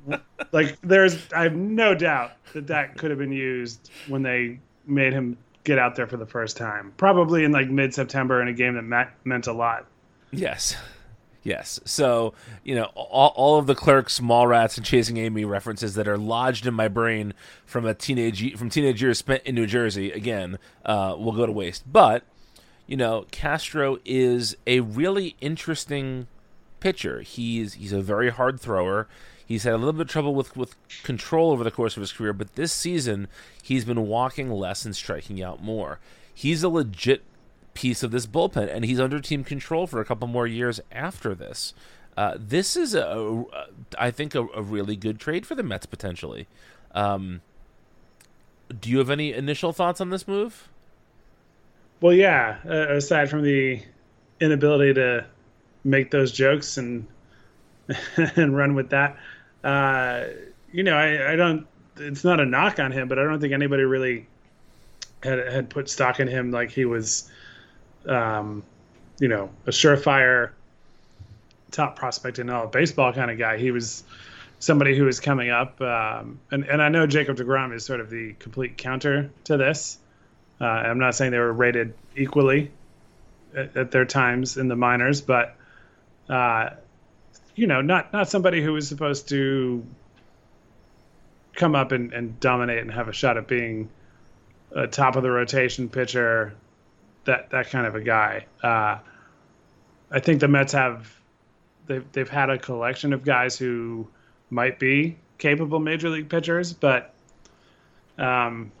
[0.52, 5.12] like there's, I have no doubt that that could have been used when they made
[5.12, 5.36] him
[5.70, 6.92] get out there for the first time.
[6.96, 9.86] Probably in like mid September in a game that meant, meant a lot.
[10.32, 10.76] Yes.
[11.44, 11.78] Yes.
[11.84, 16.18] So, you know, all, all of the clerks, Mallrats, and Chasing Amy references that are
[16.18, 20.58] lodged in my brain from a teenage from teenage years spent in New Jersey, again,
[20.84, 21.90] uh, will go to waste.
[21.90, 22.24] But,
[22.86, 26.26] you know, Castro is a really interesting
[26.80, 27.20] pitcher.
[27.20, 29.06] He's he's a very hard thrower.
[29.50, 32.12] He's had a little bit of trouble with, with control over the course of his
[32.12, 33.26] career, but this season
[33.60, 35.98] he's been walking less and striking out more.
[36.32, 37.24] He's a legit
[37.74, 41.34] piece of this bullpen, and he's under team control for a couple more years after
[41.34, 41.74] this.
[42.16, 43.66] Uh, this is a, a
[43.98, 46.46] I think, a, a, really good trade for the Mets potentially.
[46.92, 47.40] Um,
[48.80, 50.68] do you have any initial thoughts on this move?
[52.00, 52.58] Well, yeah.
[52.64, 53.82] Uh, aside from the
[54.38, 55.26] inability to
[55.82, 57.04] make those jokes and
[58.16, 59.16] and run with that,
[59.64, 60.24] uh,
[60.72, 61.66] you know, I, I don't.
[61.96, 64.26] It's not a knock on him, but I don't think anybody really
[65.22, 67.30] had had put stock in him like he was,
[68.06, 68.62] um,
[69.18, 70.50] you know, a surefire
[71.70, 73.58] top prospect in all baseball kind of guy.
[73.58, 74.02] He was
[74.58, 78.10] somebody who was coming up, um, and and I know Jacob Degrom is sort of
[78.10, 79.98] the complete counter to this.
[80.60, 82.70] Uh, I'm not saying they were rated equally,
[83.54, 85.56] at, at their times in the minors, but
[86.28, 86.70] uh,
[87.60, 89.84] you know, not not somebody who was supposed to
[91.52, 93.90] come up and, and dominate and have a shot at being
[94.74, 96.54] a top of the rotation pitcher,
[97.26, 98.46] that that kind of a guy.
[98.62, 98.96] Uh,
[100.10, 101.14] I think the Mets have
[101.86, 104.08] they've they've had a collection of guys who
[104.48, 107.12] might be capable major league pitchers, but
[108.16, 108.72] um,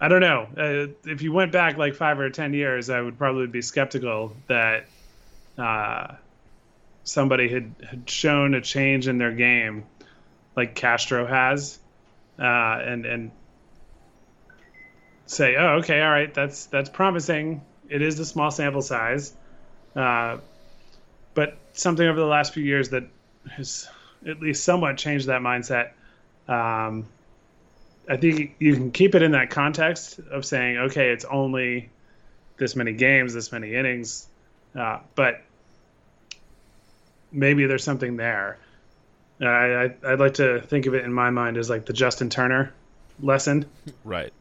[0.00, 0.46] I don't know.
[0.56, 4.36] Uh, if you went back like five or ten years, I would probably be skeptical
[4.46, 4.86] that
[5.58, 6.14] uh,
[7.04, 9.84] somebody had, had shown a change in their game
[10.56, 11.78] like Castro has,
[12.38, 13.30] uh, and and
[15.26, 17.62] say, oh, okay, all right, that's that's promising.
[17.88, 19.32] It is a small sample size,
[19.96, 20.38] uh,
[21.34, 23.04] but something over the last few years that
[23.50, 23.88] has
[24.26, 25.92] at least somewhat changed that mindset.
[26.48, 27.06] Um,
[28.08, 31.90] I think you can keep it in that context of saying, okay, it's only
[32.56, 34.26] this many games, this many innings,
[34.74, 35.42] uh, but
[37.32, 38.58] maybe there's something there.
[39.40, 42.28] I, I I'd like to think of it in my mind as like the Justin
[42.28, 42.72] Turner
[43.20, 43.66] lesson.
[44.04, 44.32] Right.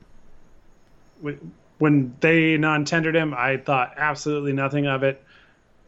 [1.77, 5.23] When they non-tendered him, I thought absolutely nothing of it.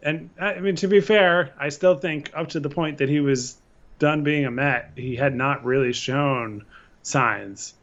[0.03, 3.19] And I mean, to be fair, I still think up to the point that he
[3.19, 3.57] was
[3.99, 6.65] done being a Met, he had not really shown
[7.03, 7.73] signs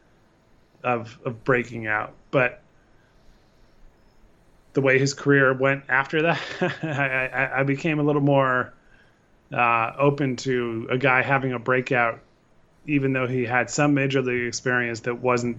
[0.83, 2.13] of of breaking out.
[2.31, 2.61] But
[4.73, 6.41] the way his career went after that,
[6.83, 8.73] I, I, I, became a little more
[9.53, 12.19] uh, open to a guy having a breakout,
[12.87, 15.57] even though he had some major league experience that wasn't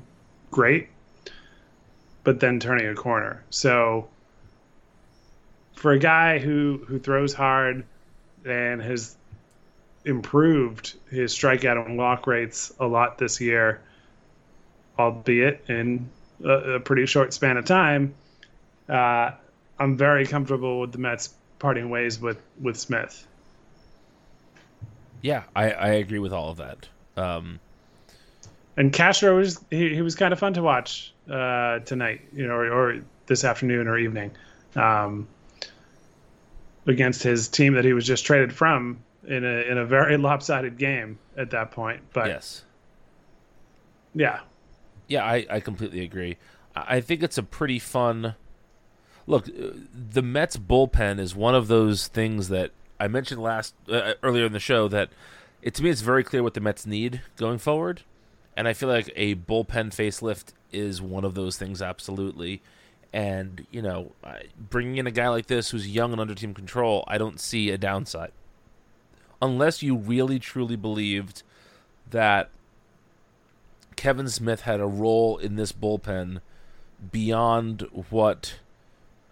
[0.50, 0.88] great,
[2.24, 3.44] but then turning a corner.
[3.50, 4.08] So
[5.74, 7.84] for a guy who who throws hard
[8.44, 9.16] and has
[10.04, 13.80] improved his strikeout and walk rates a lot this year,
[14.98, 16.08] albeit in
[16.44, 18.14] a, a pretty short span of time.
[18.88, 19.32] Uh,
[19.78, 23.26] I'm very comfortable with the Mets parting ways with with Smith.
[25.22, 26.88] Yeah, I, I agree with all of that.
[27.16, 27.60] Um,
[28.76, 32.54] and Castro was he, he was kind of fun to watch uh, tonight, you know,
[32.54, 34.32] or, or, this afternoon or evening,
[34.74, 35.28] um,
[36.86, 38.98] against his team that he was just traded from
[39.28, 42.02] in a in a very lopsided game at that point.
[42.12, 42.64] But yes,
[44.14, 44.40] yeah,
[45.06, 46.38] yeah, I, I completely agree.
[46.74, 48.36] I think it's a pretty fun
[49.26, 49.48] look.
[49.48, 52.70] Uh, the Mets bullpen is one of those things that
[53.00, 55.10] I mentioned last uh, earlier in the show that
[55.62, 58.02] it to me it's very clear what the Mets need going forward,
[58.56, 62.62] and I feel like a bullpen facelift is one of those things absolutely.
[63.12, 64.12] And you know,
[64.56, 67.70] bringing in a guy like this who's young and under team control, I don't see
[67.70, 68.30] a downside
[69.42, 71.42] unless you really truly believed
[72.10, 72.50] that
[73.96, 76.40] Kevin Smith had a role in this bullpen
[77.10, 78.56] beyond what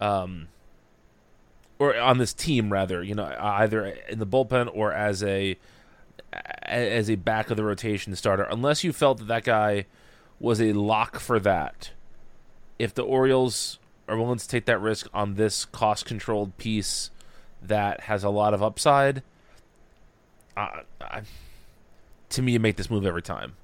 [0.01, 0.47] um
[1.79, 5.57] or on this team rather, you know, either in the bullpen or as a
[6.63, 9.85] as a back of the rotation starter unless you felt that that guy
[10.39, 11.91] was a lock for that.
[12.77, 17.09] If the Orioles are willing to take that risk on this cost controlled piece
[17.61, 19.23] that has a lot of upside,
[20.55, 20.83] I,
[22.29, 23.55] to me, you make this move every time,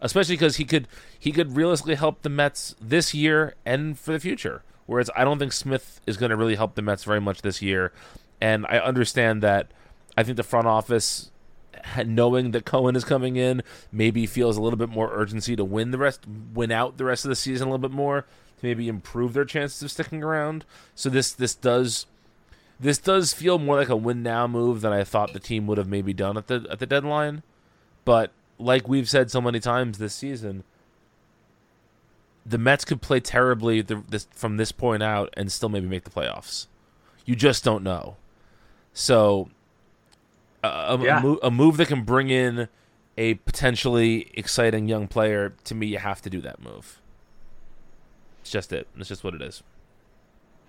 [0.00, 4.20] especially because he could he could realistically help the Mets this year and for the
[4.20, 4.62] future.
[4.92, 7.62] Whereas I don't think Smith is going to really help the Mets very much this
[7.62, 7.92] year,
[8.40, 9.70] and I understand that.
[10.14, 11.30] I think the front office,
[12.04, 15.90] knowing that Cohen is coming in, maybe feels a little bit more urgency to win
[15.90, 16.20] the rest,
[16.52, 18.26] win out the rest of the season a little bit more,
[18.60, 20.66] to maybe improve their chances of sticking around.
[20.94, 22.04] So this this does
[22.78, 25.78] this does feel more like a win now move than I thought the team would
[25.78, 27.42] have maybe done at the at the deadline.
[28.04, 30.64] But like we've said so many times this season,
[32.44, 36.04] the Mets could play terribly the, this, from this point out and still maybe make
[36.04, 36.66] the playoffs.
[37.24, 38.16] You just don't know.
[38.92, 39.48] So,
[40.64, 41.18] uh, a, yeah.
[41.18, 42.68] a, move, a move that can bring in
[43.16, 47.00] a potentially exciting young player, to me, you have to do that move.
[48.40, 48.88] It's just it.
[48.96, 49.62] It's just what it is.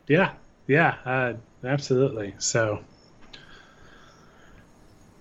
[0.07, 0.33] Yeah,
[0.67, 2.35] yeah, uh, absolutely.
[2.37, 2.83] So,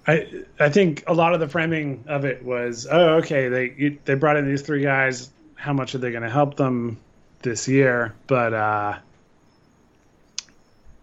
[0.06, 4.14] I I think a lot of the framing of it was, oh, okay, they they
[4.14, 5.30] brought in these three guys.
[5.62, 6.98] How much are they going to help them
[7.42, 8.16] this year?
[8.26, 8.98] But uh,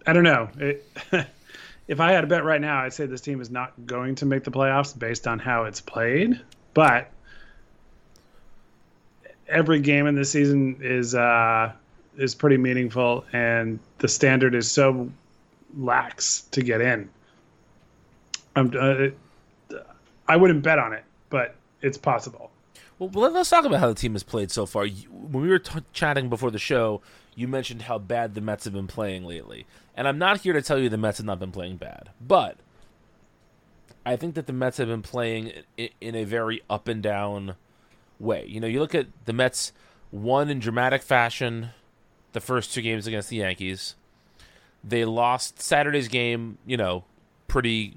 [0.06, 0.50] I don't know.
[0.58, 0.86] It,
[1.88, 4.26] if I had a bet right now, I'd say this team is not going to
[4.26, 6.38] make the playoffs based on how it's played.
[6.74, 7.10] But
[9.48, 11.72] every game in this season is uh,
[12.18, 15.10] is pretty meaningful, and the standard is so
[15.74, 17.08] lax to get in.
[18.54, 19.76] I'm, uh,
[20.28, 22.50] I wouldn't bet on it, but it's possible.
[23.00, 24.86] Well, let- let's talk about how the team has played so far.
[24.86, 27.00] When we were t- chatting before the show,
[27.34, 30.60] you mentioned how bad the Mets have been playing lately, and I'm not here to
[30.60, 32.58] tell you the Mets have not been playing bad, but
[34.04, 37.54] I think that the Mets have been playing in a very up and down
[38.18, 38.44] way.
[38.46, 39.72] You know, you look at the Mets
[40.12, 41.70] won in dramatic fashion
[42.32, 43.94] the first two games against the Yankees.
[44.84, 47.04] They lost Saturday's game, you know,
[47.48, 47.96] pretty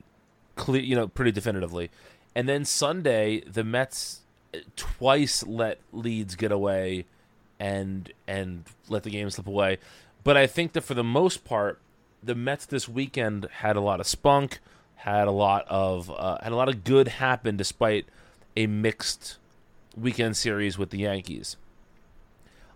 [0.55, 1.91] clear, you know, pretty definitively.
[2.35, 4.21] And then Sunday, the Mets
[4.75, 7.05] twice let leads get away
[7.59, 9.77] and and let the game slip away.
[10.23, 11.79] But I think that for the most part,
[12.21, 14.59] the Mets this weekend had a lot of spunk,
[14.95, 18.05] had a lot of uh, had a lot of good happen despite
[18.55, 19.37] a mixed
[19.95, 21.57] weekend series with the Yankees.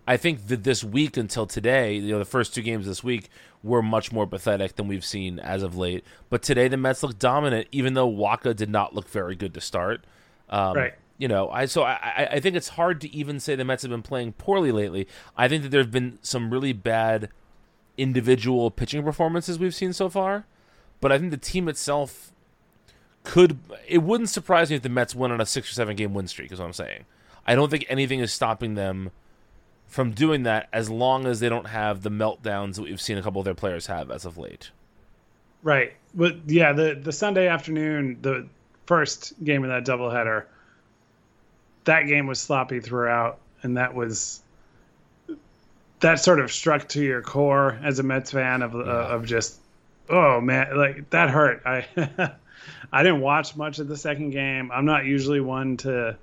[0.06, 3.28] I think that this week until today, you know, the first two games this week
[3.62, 6.02] were much more pathetic than we've seen as of late.
[6.30, 9.60] But today the Mets look dominant, even though Wacha did not look very good to
[9.60, 10.04] start.
[10.48, 10.94] Um, Right.
[11.18, 13.90] You know, I so I, I- think it's hard to even say the Mets have
[13.90, 15.08] been playing poorly lately.
[15.36, 17.28] I think that there have been some really bad
[17.96, 20.46] individual pitching performances we've seen so far,
[21.00, 22.32] but I think the team itself
[23.24, 23.58] could.
[23.88, 26.28] It wouldn't surprise me if the Mets went on a six or seven game win
[26.28, 26.52] streak.
[26.52, 27.04] Is what I'm saying.
[27.46, 29.10] I don't think anything is stopping them
[29.86, 33.22] from doing that as long as they don't have the meltdowns that we've seen a
[33.22, 34.70] couple of their players have as of late.
[35.62, 35.94] Right.
[36.14, 38.46] But yeah, the the Sunday afternoon, the
[38.86, 40.44] first game of that doubleheader,
[41.88, 44.42] that game was sloppy throughout, and that was
[46.00, 49.58] that sort of struck to your core as a Mets fan of uh, of just
[50.10, 51.62] oh man, like that hurt.
[51.64, 51.86] I
[52.92, 54.70] I didn't watch much of the second game.
[54.70, 56.16] I'm not usually one to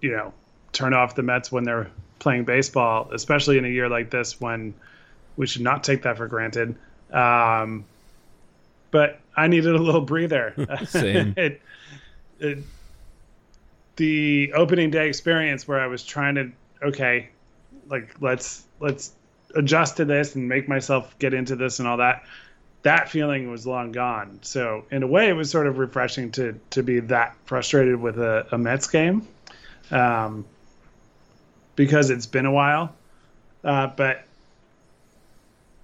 [0.00, 0.32] you know
[0.72, 4.72] turn off the Mets when they're playing baseball, especially in a year like this when
[5.36, 6.76] we should not take that for granted.
[7.10, 7.84] Um,
[8.92, 10.54] but I needed a little breather.
[10.86, 11.34] Same.
[11.36, 11.60] it,
[12.38, 12.58] it,
[13.96, 17.30] the opening day experience where I was trying to okay,
[17.88, 19.12] like let's let's
[19.54, 22.24] adjust to this and make myself get into this and all that.
[22.82, 24.40] That feeling was long gone.
[24.42, 28.18] So in a way, it was sort of refreshing to to be that frustrated with
[28.18, 29.26] a, a Mets game,
[29.90, 30.44] um,
[31.76, 32.94] because it's been a while.
[33.62, 34.24] Uh, but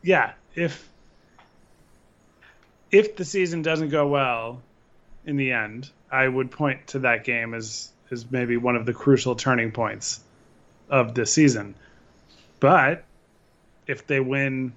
[0.03, 0.89] yeah, if
[2.91, 4.61] if the season doesn't go well
[5.25, 8.93] in the end, I would point to that game as as maybe one of the
[8.93, 10.21] crucial turning points
[10.89, 11.75] of the season.
[12.61, 13.05] But
[13.87, 14.73] if they win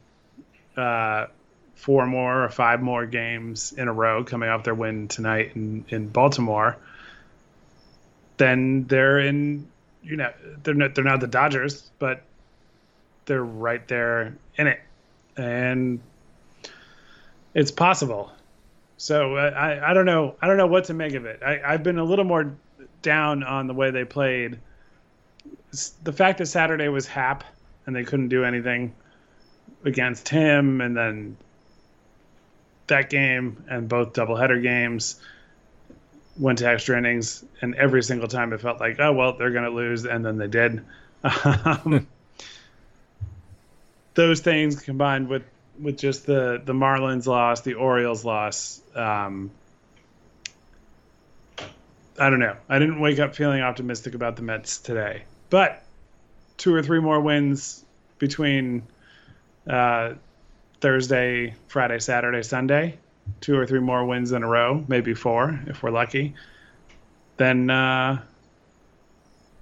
[0.77, 1.27] uh,
[1.75, 5.85] four more or five more games in a row, coming off their win tonight in,
[5.89, 6.77] in Baltimore,
[8.37, 9.67] then they're in.
[10.03, 10.31] You know,
[10.63, 12.23] they're not they're not the Dodgers, but
[13.25, 14.79] they're right there in it,
[15.37, 15.99] and
[17.53, 18.31] it's possible.
[18.97, 21.41] So uh, I I don't know I don't know what to make of it.
[21.45, 22.51] I I've been a little more
[23.01, 24.59] down on the way they played.
[26.03, 27.43] The fact that Saturday was Happ
[27.85, 28.93] and they couldn't do anything
[29.83, 31.37] against him, and then
[32.87, 35.19] that game and both doubleheader games
[36.37, 39.65] went to extra innings, and every single time it felt like, oh well, they're going
[39.65, 40.83] to lose, and then they did.
[41.23, 42.07] Um,
[44.13, 45.43] those things combined with
[45.79, 48.81] with just the the Marlins loss, the Orioles loss.
[48.95, 49.51] Um,
[52.19, 52.55] I don't know.
[52.69, 55.83] I didn't wake up feeling optimistic about the Mets today, but
[56.57, 57.85] two or three more wins
[58.19, 58.83] between
[59.67, 60.13] uh,
[60.79, 62.97] Thursday, Friday, Saturday, Sunday.
[63.39, 66.33] Two or three more wins in a row, maybe four if we're lucky.
[67.37, 68.21] Then, uh,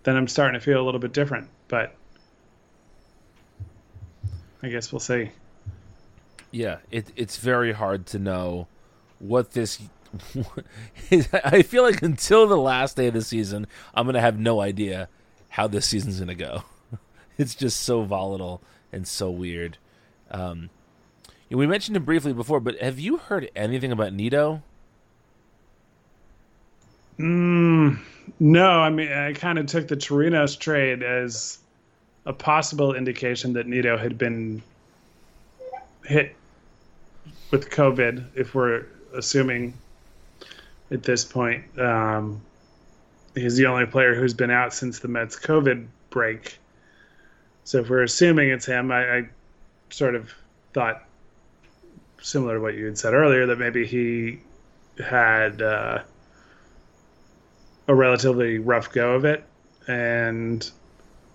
[0.04, 1.50] then I'm starting to feel a little bit different.
[1.68, 1.94] But
[4.64, 5.32] I guess we'll see.
[6.52, 8.68] Yeah, it, it's very hard to know
[9.20, 9.80] what this.
[11.44, 15.10] I feel like until the last day of the season, I'm gonna have no idea
[15.50, 16.64] how this season's gonna go.
[17.38, 19.78] It's just so volatile and so weird.
[20.30, 20.70] Um,
[21.50, 24.62] we mentioned him briefly before, but have you heard anything about Nido?
[27.18, 27.98] Mm,
[28.40, 31.60] no, I mean, I kind of took the Chirinos trade as
[32.26, 34.62] a possible indication that Nido had been
[36.06, 36.36] hit
[37.52, 38.86] with COVID, if we're
[39.16, 39.74] assuming
[40.92, 41.64] at this point.
[41.80, 42.42] Um,
[43.36, 46.58] he's the only player who's been out since the Mets COVID break.
[47.64, 49.30] So if we're assuming it's him, I, I
[49.90, 50.34] sort of
[50.74, 51.04] thought,
[52.22, 54.40] similar to what you had said earlier, that maybe he
[55.04, 55.62] had.
[55.62, 56.00] Uh,
[57.90, 59.44] a relatively rough go of it,
[59.88, 60.70] and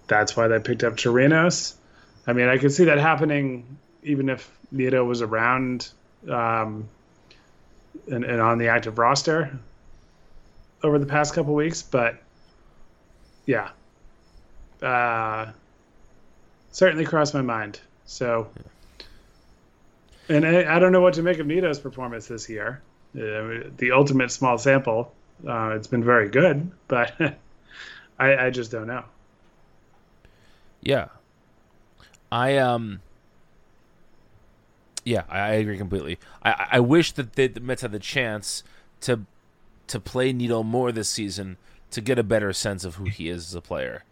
[0.07, 1.75] that's why they picked up Chirinos.
[2.29, 5.89] I mean, I could see that happening even if Nido was around
[6.31, 6.89] um,
[8.11, 9.59] and, and on the active roster
[10.83, 12.17] over the past couple weeks, but
[13.47, 13.71] yeah,
[14.83, 15.51] uh,
[16.73, 17.81] certainly crossed my mind.
[18.05, 18.49] So,
[20.29, 22.83] and I, I don't know what to make of Nido's performance this year.
[23.17, 25.13] Uh, the ultimate small sample.
[25.47, 27.13] Uh, it's been very good, but
[28.19, 29.05] I, I just don't know.
[30.83, 31.09] Yeah,
[32.31, 33.01] I um.
[35.05, 36.19] Yeah, I, agree completely.
[36.43, 38.63] I, I wish that the, the Mets had the chance
[39.03, 39.21] to
[39.87, 41.59] to play Nido more this season
[41.91, 44.03] to get a better sense of who he is as a player,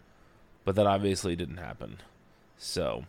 [0.64, 1.96] but that obviously didn't happen.
[2.58, 3.04] So,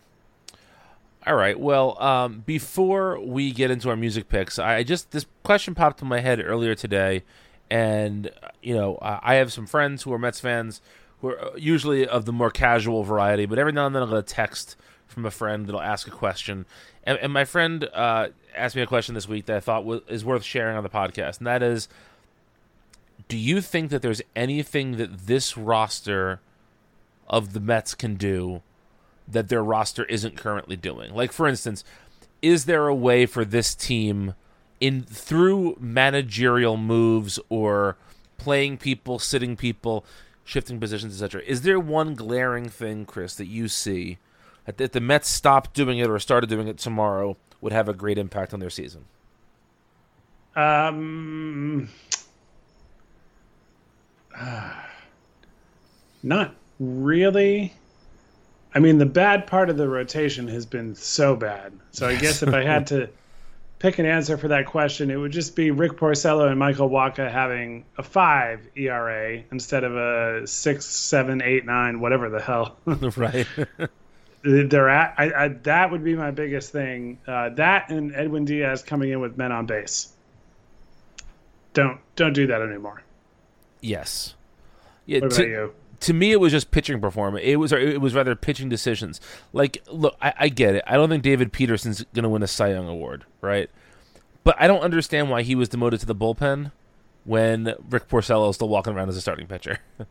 [1.27, 1.59] all right.
[1.59, 6.07] Well, um, before we get into our music picks, I just this question popped in
[6.07, 7.23] my head earlier today,
[7.69, 8.31] and
[8.61, 10.81] you know I have some friends who are Mets fans
[11.19, 14.17] who are usually of the more casual variety, but every now and then I'll get
[14.19, 14.77] a text
[15.13, 16.65] from a friend that'll ask a question,
[17.03, 20.01] and, and my friend uh, asked me a question this week that I thought was,
[20.07, 21.87] is worth sharing on the podcast, and that is,
[23.27, 26.41] do you think that there's anything that this roster
[27.27, 28.61] of the Mets can do
[29.27, 31.13] that their roster isn't currently doing?
[31.13, 31.83] Like, for instance,
[32.41, 34.33] is there a way for this team
[34.83, 37.95] in through managerial moves or
[38.37, 40.03] playing people, sitting people,
[40.43, 41.41] shifting positions, etc.
[41.47, 44.17] Is there one glaring thing, Chris, that you see
[44.67, 48.17] if the Mets stopped doing it or started doing it tomorrow would have a great
[48.17, 49.05] impact on their season?
[50.55, 51.89] Um,
[54.37, 54.73] uh,
[56.23, 57.73] not really.
[58.75, 61.73] I mean, the bad part of the rotation has been so bad.
[61.91, 63.09] So I guess if I had to
[63.79, 67.31] pick an answer for that question, it would just be Rick Porcello and Michael Wacha
[67.31, 72.77] having a five ERA instead of a six, seven, eight, nine, whatever the hell.
[72.85, 73.47] right.
[74.43, 75.15] They're at.
[75.17, 77.17] I, I, that would be my biggest thing.
[77.25, 80.11] Uh, that and Edwin Diaz coming in with men on base.
[81.73, 83.03] Don't don't do that anymore.
[83.81, 84.35] Yes.
[85.05, 85.19] Yeah.
[85.19, 85.73] What about to, you?
[86.01, 87.43] to me, it was just pitching performance.
[87.45, 89.21] It was it was rather pitching decisions.
[89.53, 90.83] Like, look, I, I get it.
[90.85, 93.69] I don't think David Peterson's going to win a Cy Young award, right?
[94.43, 96.71] But I don't understand why he was demoted to the bullpen
[97.23, 99.79] when Rick Porcello is still walking around as a starting pitcher.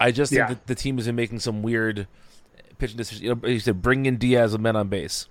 [0.00, 0.46] I just Yeah.
[0.46, 2.06] think that the team is making some weird
[2.84, 3.22] pitching decisions.
[3.22, 5.28] You know, he said bring in Diaz with men on base,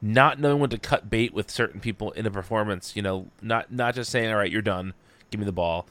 [0.00, 2.96] not knowing when to cut bait with certain people in a performance.
[2.96, 4.94] You know, not not just saying all right, you're done,
[5.30, 5.86] give me the ball.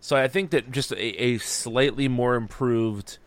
[0.00, 3.18] So I think that just a, a slightly more improved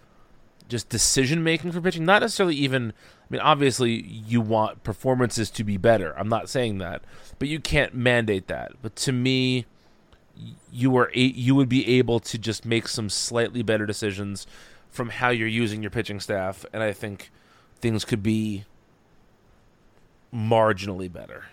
[0.67, 5.63] just decision making for pitching, not necessarily even I mean obviously you want performances to
[5.63, 6.17] be better.
[6.17, 7.03] I'm not saying that,
[7.39, 8.73] but you can't mandate that.
[8.81, 9.65] But to me
[10.71, 14.45] you are you would be able to just make some slightly better decisions
[14.97, 17.29] from how you're using your pitching staff and I think
[17.79, 18.65] things could be
[20.33, 21.45] marginally better.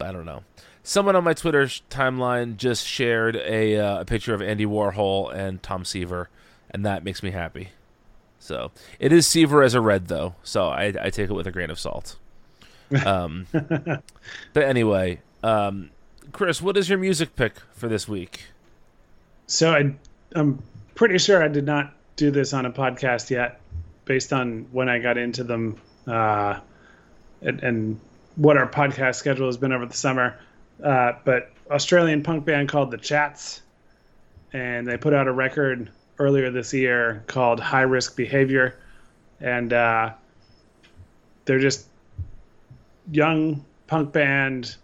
[0.00, 0.44] I don't know.
[0.84, 5.60] Someone on my Twitter timeline just shared a, uh, a picture of Andy Warhol and
[5.60, 6.28] Tom Seaver,
[6.70, 7.70] and that makes me happy.
[8.38, 8.70] So
[9.00, 11.70] it is Seaver as a red, though, so I, I take it with a grain
[11.70, 12.16] of salt.
[13.04, 15.90] Um, but anyway, um,
[16.30, 18.44] Chris, what is your music pick for this week?
[19.48, 19.96] So I,
[20.34, 20.62] I'm
[20.94, 23.60] pretty sure I did not do this on a podcast yet,
[24.04, 26.60] based on when I got into them, uh,
[27.42, 28.00] and, and
[28.36, 30.38] what our podcast schedule has been over the summer.
[30.82, 33.62] Uh, but Australian punk band called the Chats,
[34.52, 38.78] and they put out a record earlier this year called High Risk Behavior,
[39.40, 40.12] and uh,
[41.44, 41.86] they're just
[43.10, 44.76] young punk band,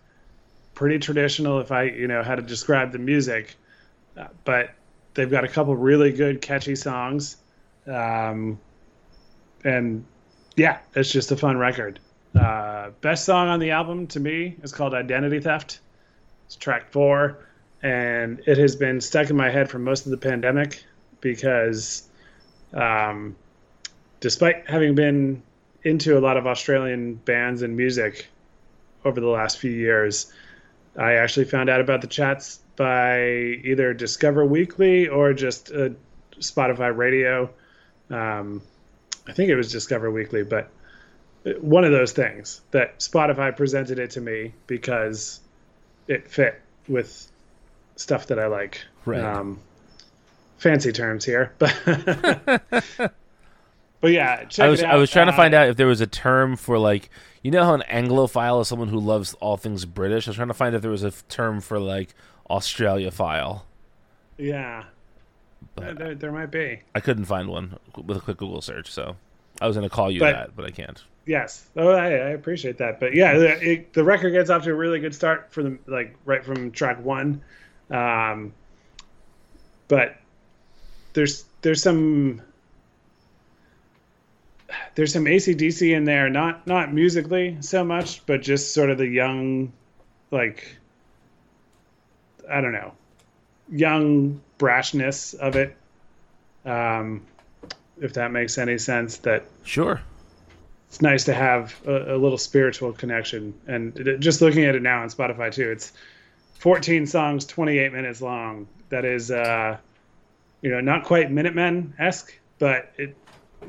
[0.75, 1.61] pretty traditional.
[1.61, 3.57] If I you know how to describe the music,
[4.17, 4.71] uh, but
[5.15, 7.37] they've got a couple really good catchy songs,
[7.87, 8.59] um,
[9.65, 10.05] and
[10.57, 11.99] yeah, it's just a fun record.
[12.39, 15.81] Uh, best song on the album to me is called Identity Theft.
[16.47, 17.47] It's track four,
[17.83, 20.85] and it has been stuck in my head for most of the pandemic
[21.21, 22.09] because,
[22.73, 23.37] um,
[24.21, 25.43] despite having been
[25.85, 28.29] into a lot of Australian bands and music
[29.05, 30.33] over the last few years,
[30.97, 33.21] I actually found out about the chats by
[33.65, 35.91] either Discover Weekly or just uh,
[36.39, 37.51] Spotify Radio.
[38.11, 38.63] Um,
[39.29, 40.71] I think it was Discover Weekly, but
[41.61, 45.41] one of those things that Spotify presented it to me because
[46.09, 47.31] it fit with
[47.97, 48.81] stuff that I like.
[49.05, 49.21] Right.
[49.21, 49.61] Um,
[50.59, 51.77] fancy terms here, but
[54.01, 56.07] but yeah, I was I was trying to Uh, find out if there was a
[56.07, 57.11] term for like
[57.43, 60.29] you know how an Anglophile is someone who loves all things British.
[60.29, 62.15] I was trying to find if there was a term for like
[62.51, 63.63] Australiaphile.
[64.39, 64.85] Yeah,
[65.77, 66.81] But- there, there might be.
[66.95, 69.17] I couldn't find one with a quick Google search, so
[69.61, 71.03] I was going to call you But- that, but I can't.
[71.25, 72.99] Yes, oh, I, I appreciate that.
[72.99, 75.79] But yeah, the, it, the record gets off to a really good start for the
[75.87, 77.41] like right from track one.
[77.91, 78.53] Um,
[79.87, 80.17] but
[81.13, 82.43] there's there's some
[84.97, 89.07] there's some ACDC in there, not not musically so much, but just sort of the
[89.07, 89.73] young,
[90.33, 90.77] like
[92.53, 92.93] I don't know,
[93.71, 95.77] young brashness of it.
[96.65, 97.27] Um,
[98.01, 100.01] if that makes any sense, that Sure.
[100.89, 103.55] it's nice to have a, a little spiritual connection.
[103.67, 105.93] And it, just looking at it now on Spotify too, it's
[106.55, 108.67] 14 songs, 28 minutes long.
[108.91, 109.77] That is, uh,
[110.61, 113.17] you know, not quite Minutemen esque, but it,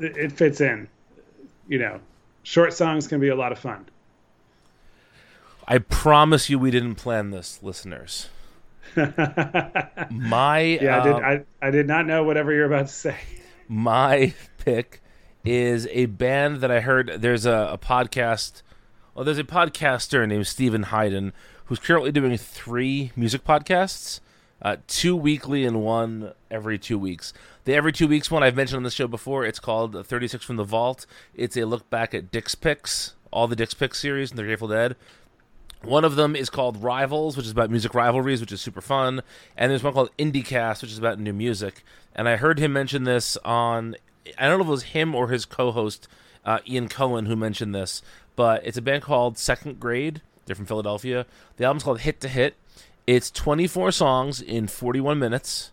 [0.00, 0.88] it it fits in.
[1.68, 2.00] You know,
[2.42, 3.86] short songs can be a lot of fun.
[5.66, 8.28] I promise you, we didn't plan this, listeners.
[10.10, 11.12] My Yeah, I did.
[11.14, 13.16] um, I, I did not know whatever you're about to say.
[13.68, 15.00] my pick
[15.44, 17.16] is a band that I heard.
[17.18, 18.62] There's a, a podcast.
[19.14, 21.32] Well, there's a podcaster named Steven Hyden
[21.66, 24.20] who's currently doing three music podcasts,
[24.60, 27.32] uh, two weekly and one every two weeks.
[27.64, 29.44] The every two weeks one I've mentioned on the show before.
[29.44, 31.06] It's called 36 from the Vault.
[31.34, 34.68] It's a look back at Dick's Picks, all the Dick's Picks series and the Grateful
[34.68, 34.96] Dead.
[35.84, 39.22] One of them is called Rivals, which is about music rivalries, which is super fun.
[39.56, 41.84] And there's one called IndieCast, which is about new music.
[42.14, 43.96] And I heard him mention this on,
[44.38, 46.08] I don't know if it was him or his co host,
[46.44, 48.02] uh, Ian Cohen, who mentioned this,
[48.36, 50.22] but it's a band called Second Grade.
[50.46, 51.26] They're from Philadelphia.
[51.56, 52.54] The album's called Hit to Hit.
[53.06, 55.70] It's 24 songs in 41 minutes.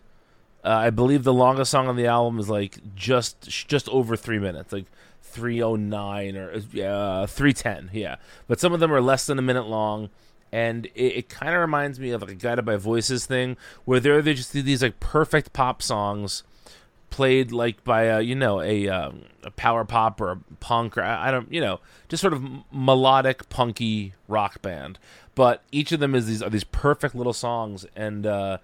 [0.64, 4.38] Uh, I believe the longest song on the album is like just just over three
[4.38, 4.86] minutes, like
[5.32, 7.90] 309 or uh, 310.
[7.92, 8.16] Yeah,
[8.46, 10.10] but some of them are less than a minute long,
[10.52, 14.00] and it, it kind of reminds me of like a Guided by Voices thing, where
[14.00, 16.42] they're they just do these like perfect pop songs
[17.12, 21.02] played like by a you know a um, a power pop or a punk or
[21.02, 21.78] I, I don't you know
[22.08, 24.98] just sort of melodic punky rock band
[25.34, 28.58] but each of them is these are these perfect little songs and uh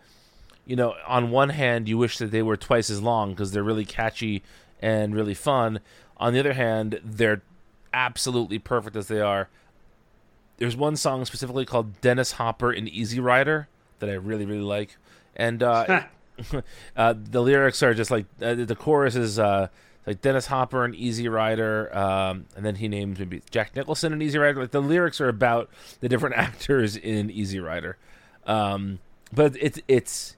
[0.65, 3.63] you know on one hand you wish that they were twice as long because they're
[3.63, 4.43] really catchy
[4.81, 5.81] and really fun
[6.19, 7.43] on the other hand they're
[7.93, 9.49] absolutely perfect as they are
[10.59, 13.69] there's one song specifically called Dennis Hopper and Easy Rider
[14.01, 14.97] that I really really like
[15.37, 16.03] and uh
[16.97, 19.69] uh, the lyrics are just like uh, the chorus is uh,
[20.07, 24.23] like Dennis Hopper and Easy Rider, um, and then he names maybe Jack Nicholson and
[24.23, 24.61] Easy Rider.
[24.61, 27.97] Like the lyrics are about the different actors in Easy Rider,
[28.47, 29.01] um,
[29.33, 30.37] but it's it's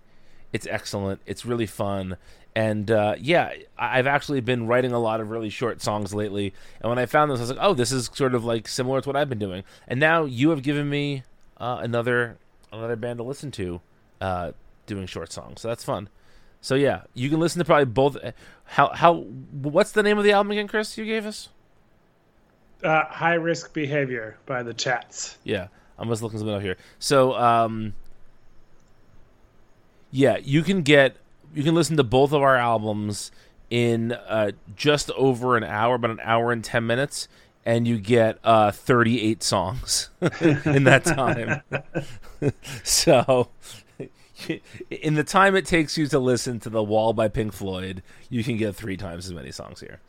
[0.53, 1.21] it's excellent.
[1.27, 2.17] It's really fun,
[2.55, 6.53] and uh, yeah, I- I've actually been writing a lot of really short songs lately.
[6.81, 9.01] And when I found this, I was like, oh, this is sort of like similar
[9.01, 9.65] to what I've been doing.
[9.89, 11.23] And now you have given me
[11.59, 12.39] uh, another
[12.73, 13.81] another band to listen to.
[14.21, 14.53] Uh,
[14.87, 15.61] doing short songs.
[15.61, 16.09] So that's fun.
[16.61, 18.17] So yeah, you can listen to probably both.
[18.65, 19.15] How how
[19.63, 20.99] what's the name of the album again, Chris?
[20.99, 21.49] You gave us.
[22.83, 25.39] Uh, High risk behavior by the chats.
[25.45, 26.77] Yeah, I'm just looking something up here.
[26.99, 27.95] So um,
[30.11, 31.17] yeah, you can get
[31.55, 33.31] you can listen to both of our albums
[33.71, 37.29] in uh, just over an hour, about an hour and ten minutes,
[37.65, 41.63] and you get uh, 38 songs in that time.
[42.83, 43.49] so
[44.91, 48.43] in the time it takes you to listen to The Wall by Pink Floyd, you
[48.43, 50.01] can get three times as many songs here.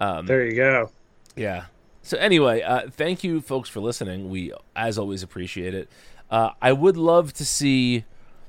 [0.00, 0.90] Um, There you go.
[1.36, 1.64] yeah.
[2.02, 4.28] So anyway, uh, thank you folks for listening.
[4.28, 5.88] We, as always, appreciate it.
[6.30, 8.04] Uh, I would love to see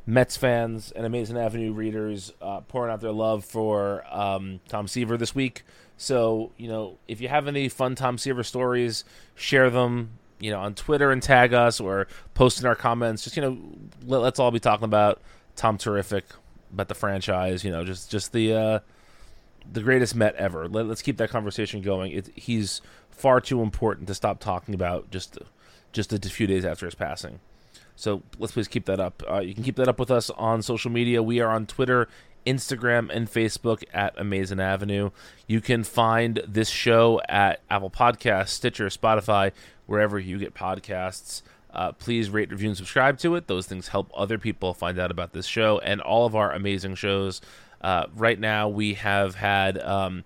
[0.07, 5.17] Mets fans and Amazing Avenue readers uh, pouring out their love for um, Tom Seaver
[5.17, 5.63] this week.
[5.97, 9.03] So you know, if you have any fun Tom Seaver stories,
[9.33, 10.19] share them.
[10.37, 13.23] You know, on Twitter and tag us or post in our comments.
[13.23, 13.57] Just you know,
[14.05, 15.21] let, let's all be talking about
[15.55, 16.25] Tom Terrific,
[16.73, 17.63] about the franchise.
[17.63, 18.79] You know, just just the uh,
[19.71, 20.67] the greatest Met ever.
[20.67, 22.11] Let, us keep that conversation going.
[22.11, 25.37] It, he's far too important to stop talking about just
[25.93, 27.39] just a few days after his passing.
[27.95, 29.23] So let's please keep that up.
[29.29, 31.23] Uh, you can keep that up with us on social media.
[31.23, 32.07] We are on Twitter,
[32.45, 35.11] Instagram, and Facebook at Amazing Avenue.
[35.47, 39.51] You can find this show at Apple Podcasts, Stitcher, Spotify,
[39.85, 41.41] wherever you get podcasts.
[41.73, 43.47] Uh, please rate, review, and subscribe to it.
[43.47, 46.95] Those things help other people find out about this show and all of our amazing
[46.95, 47.41] shows.
[47.81, 50.23] Uh, right now, we have had um,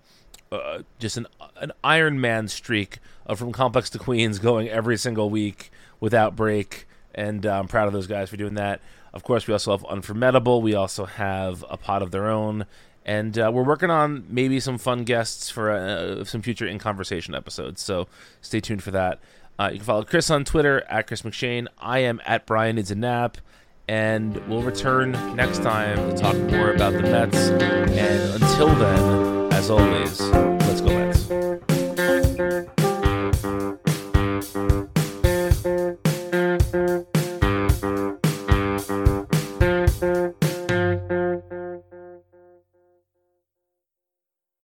[0.52, 1.26] uh, just an
[1.60, 6.86] an Iron Man streak of from Complex to Queens going every single week without break,
[7.14, 8.80] and uh, I'm proud of those guys for doing that.
[9.12, 10.62] Of course, we also have Unformidable.
[10.62, 12.66] We also have a pot of their own,
[13.04, 17.34] and uh, we're working on maybe some fun guests for uh, some future in conversation
[17.34, 17.82] episodes.
[17.82, 18.06] So
[18.40, 19.20] stay tuned for that.
[19.58, 21.66] Uh, you can follow Chris on Twitter at Chris McShane.
[21.78, 23.36] I am at Brian Needs a Nap.
[23.88, 27.36] And we'll return next time to talk more about the Mets.
[27.36, 30.59] And until then, as always,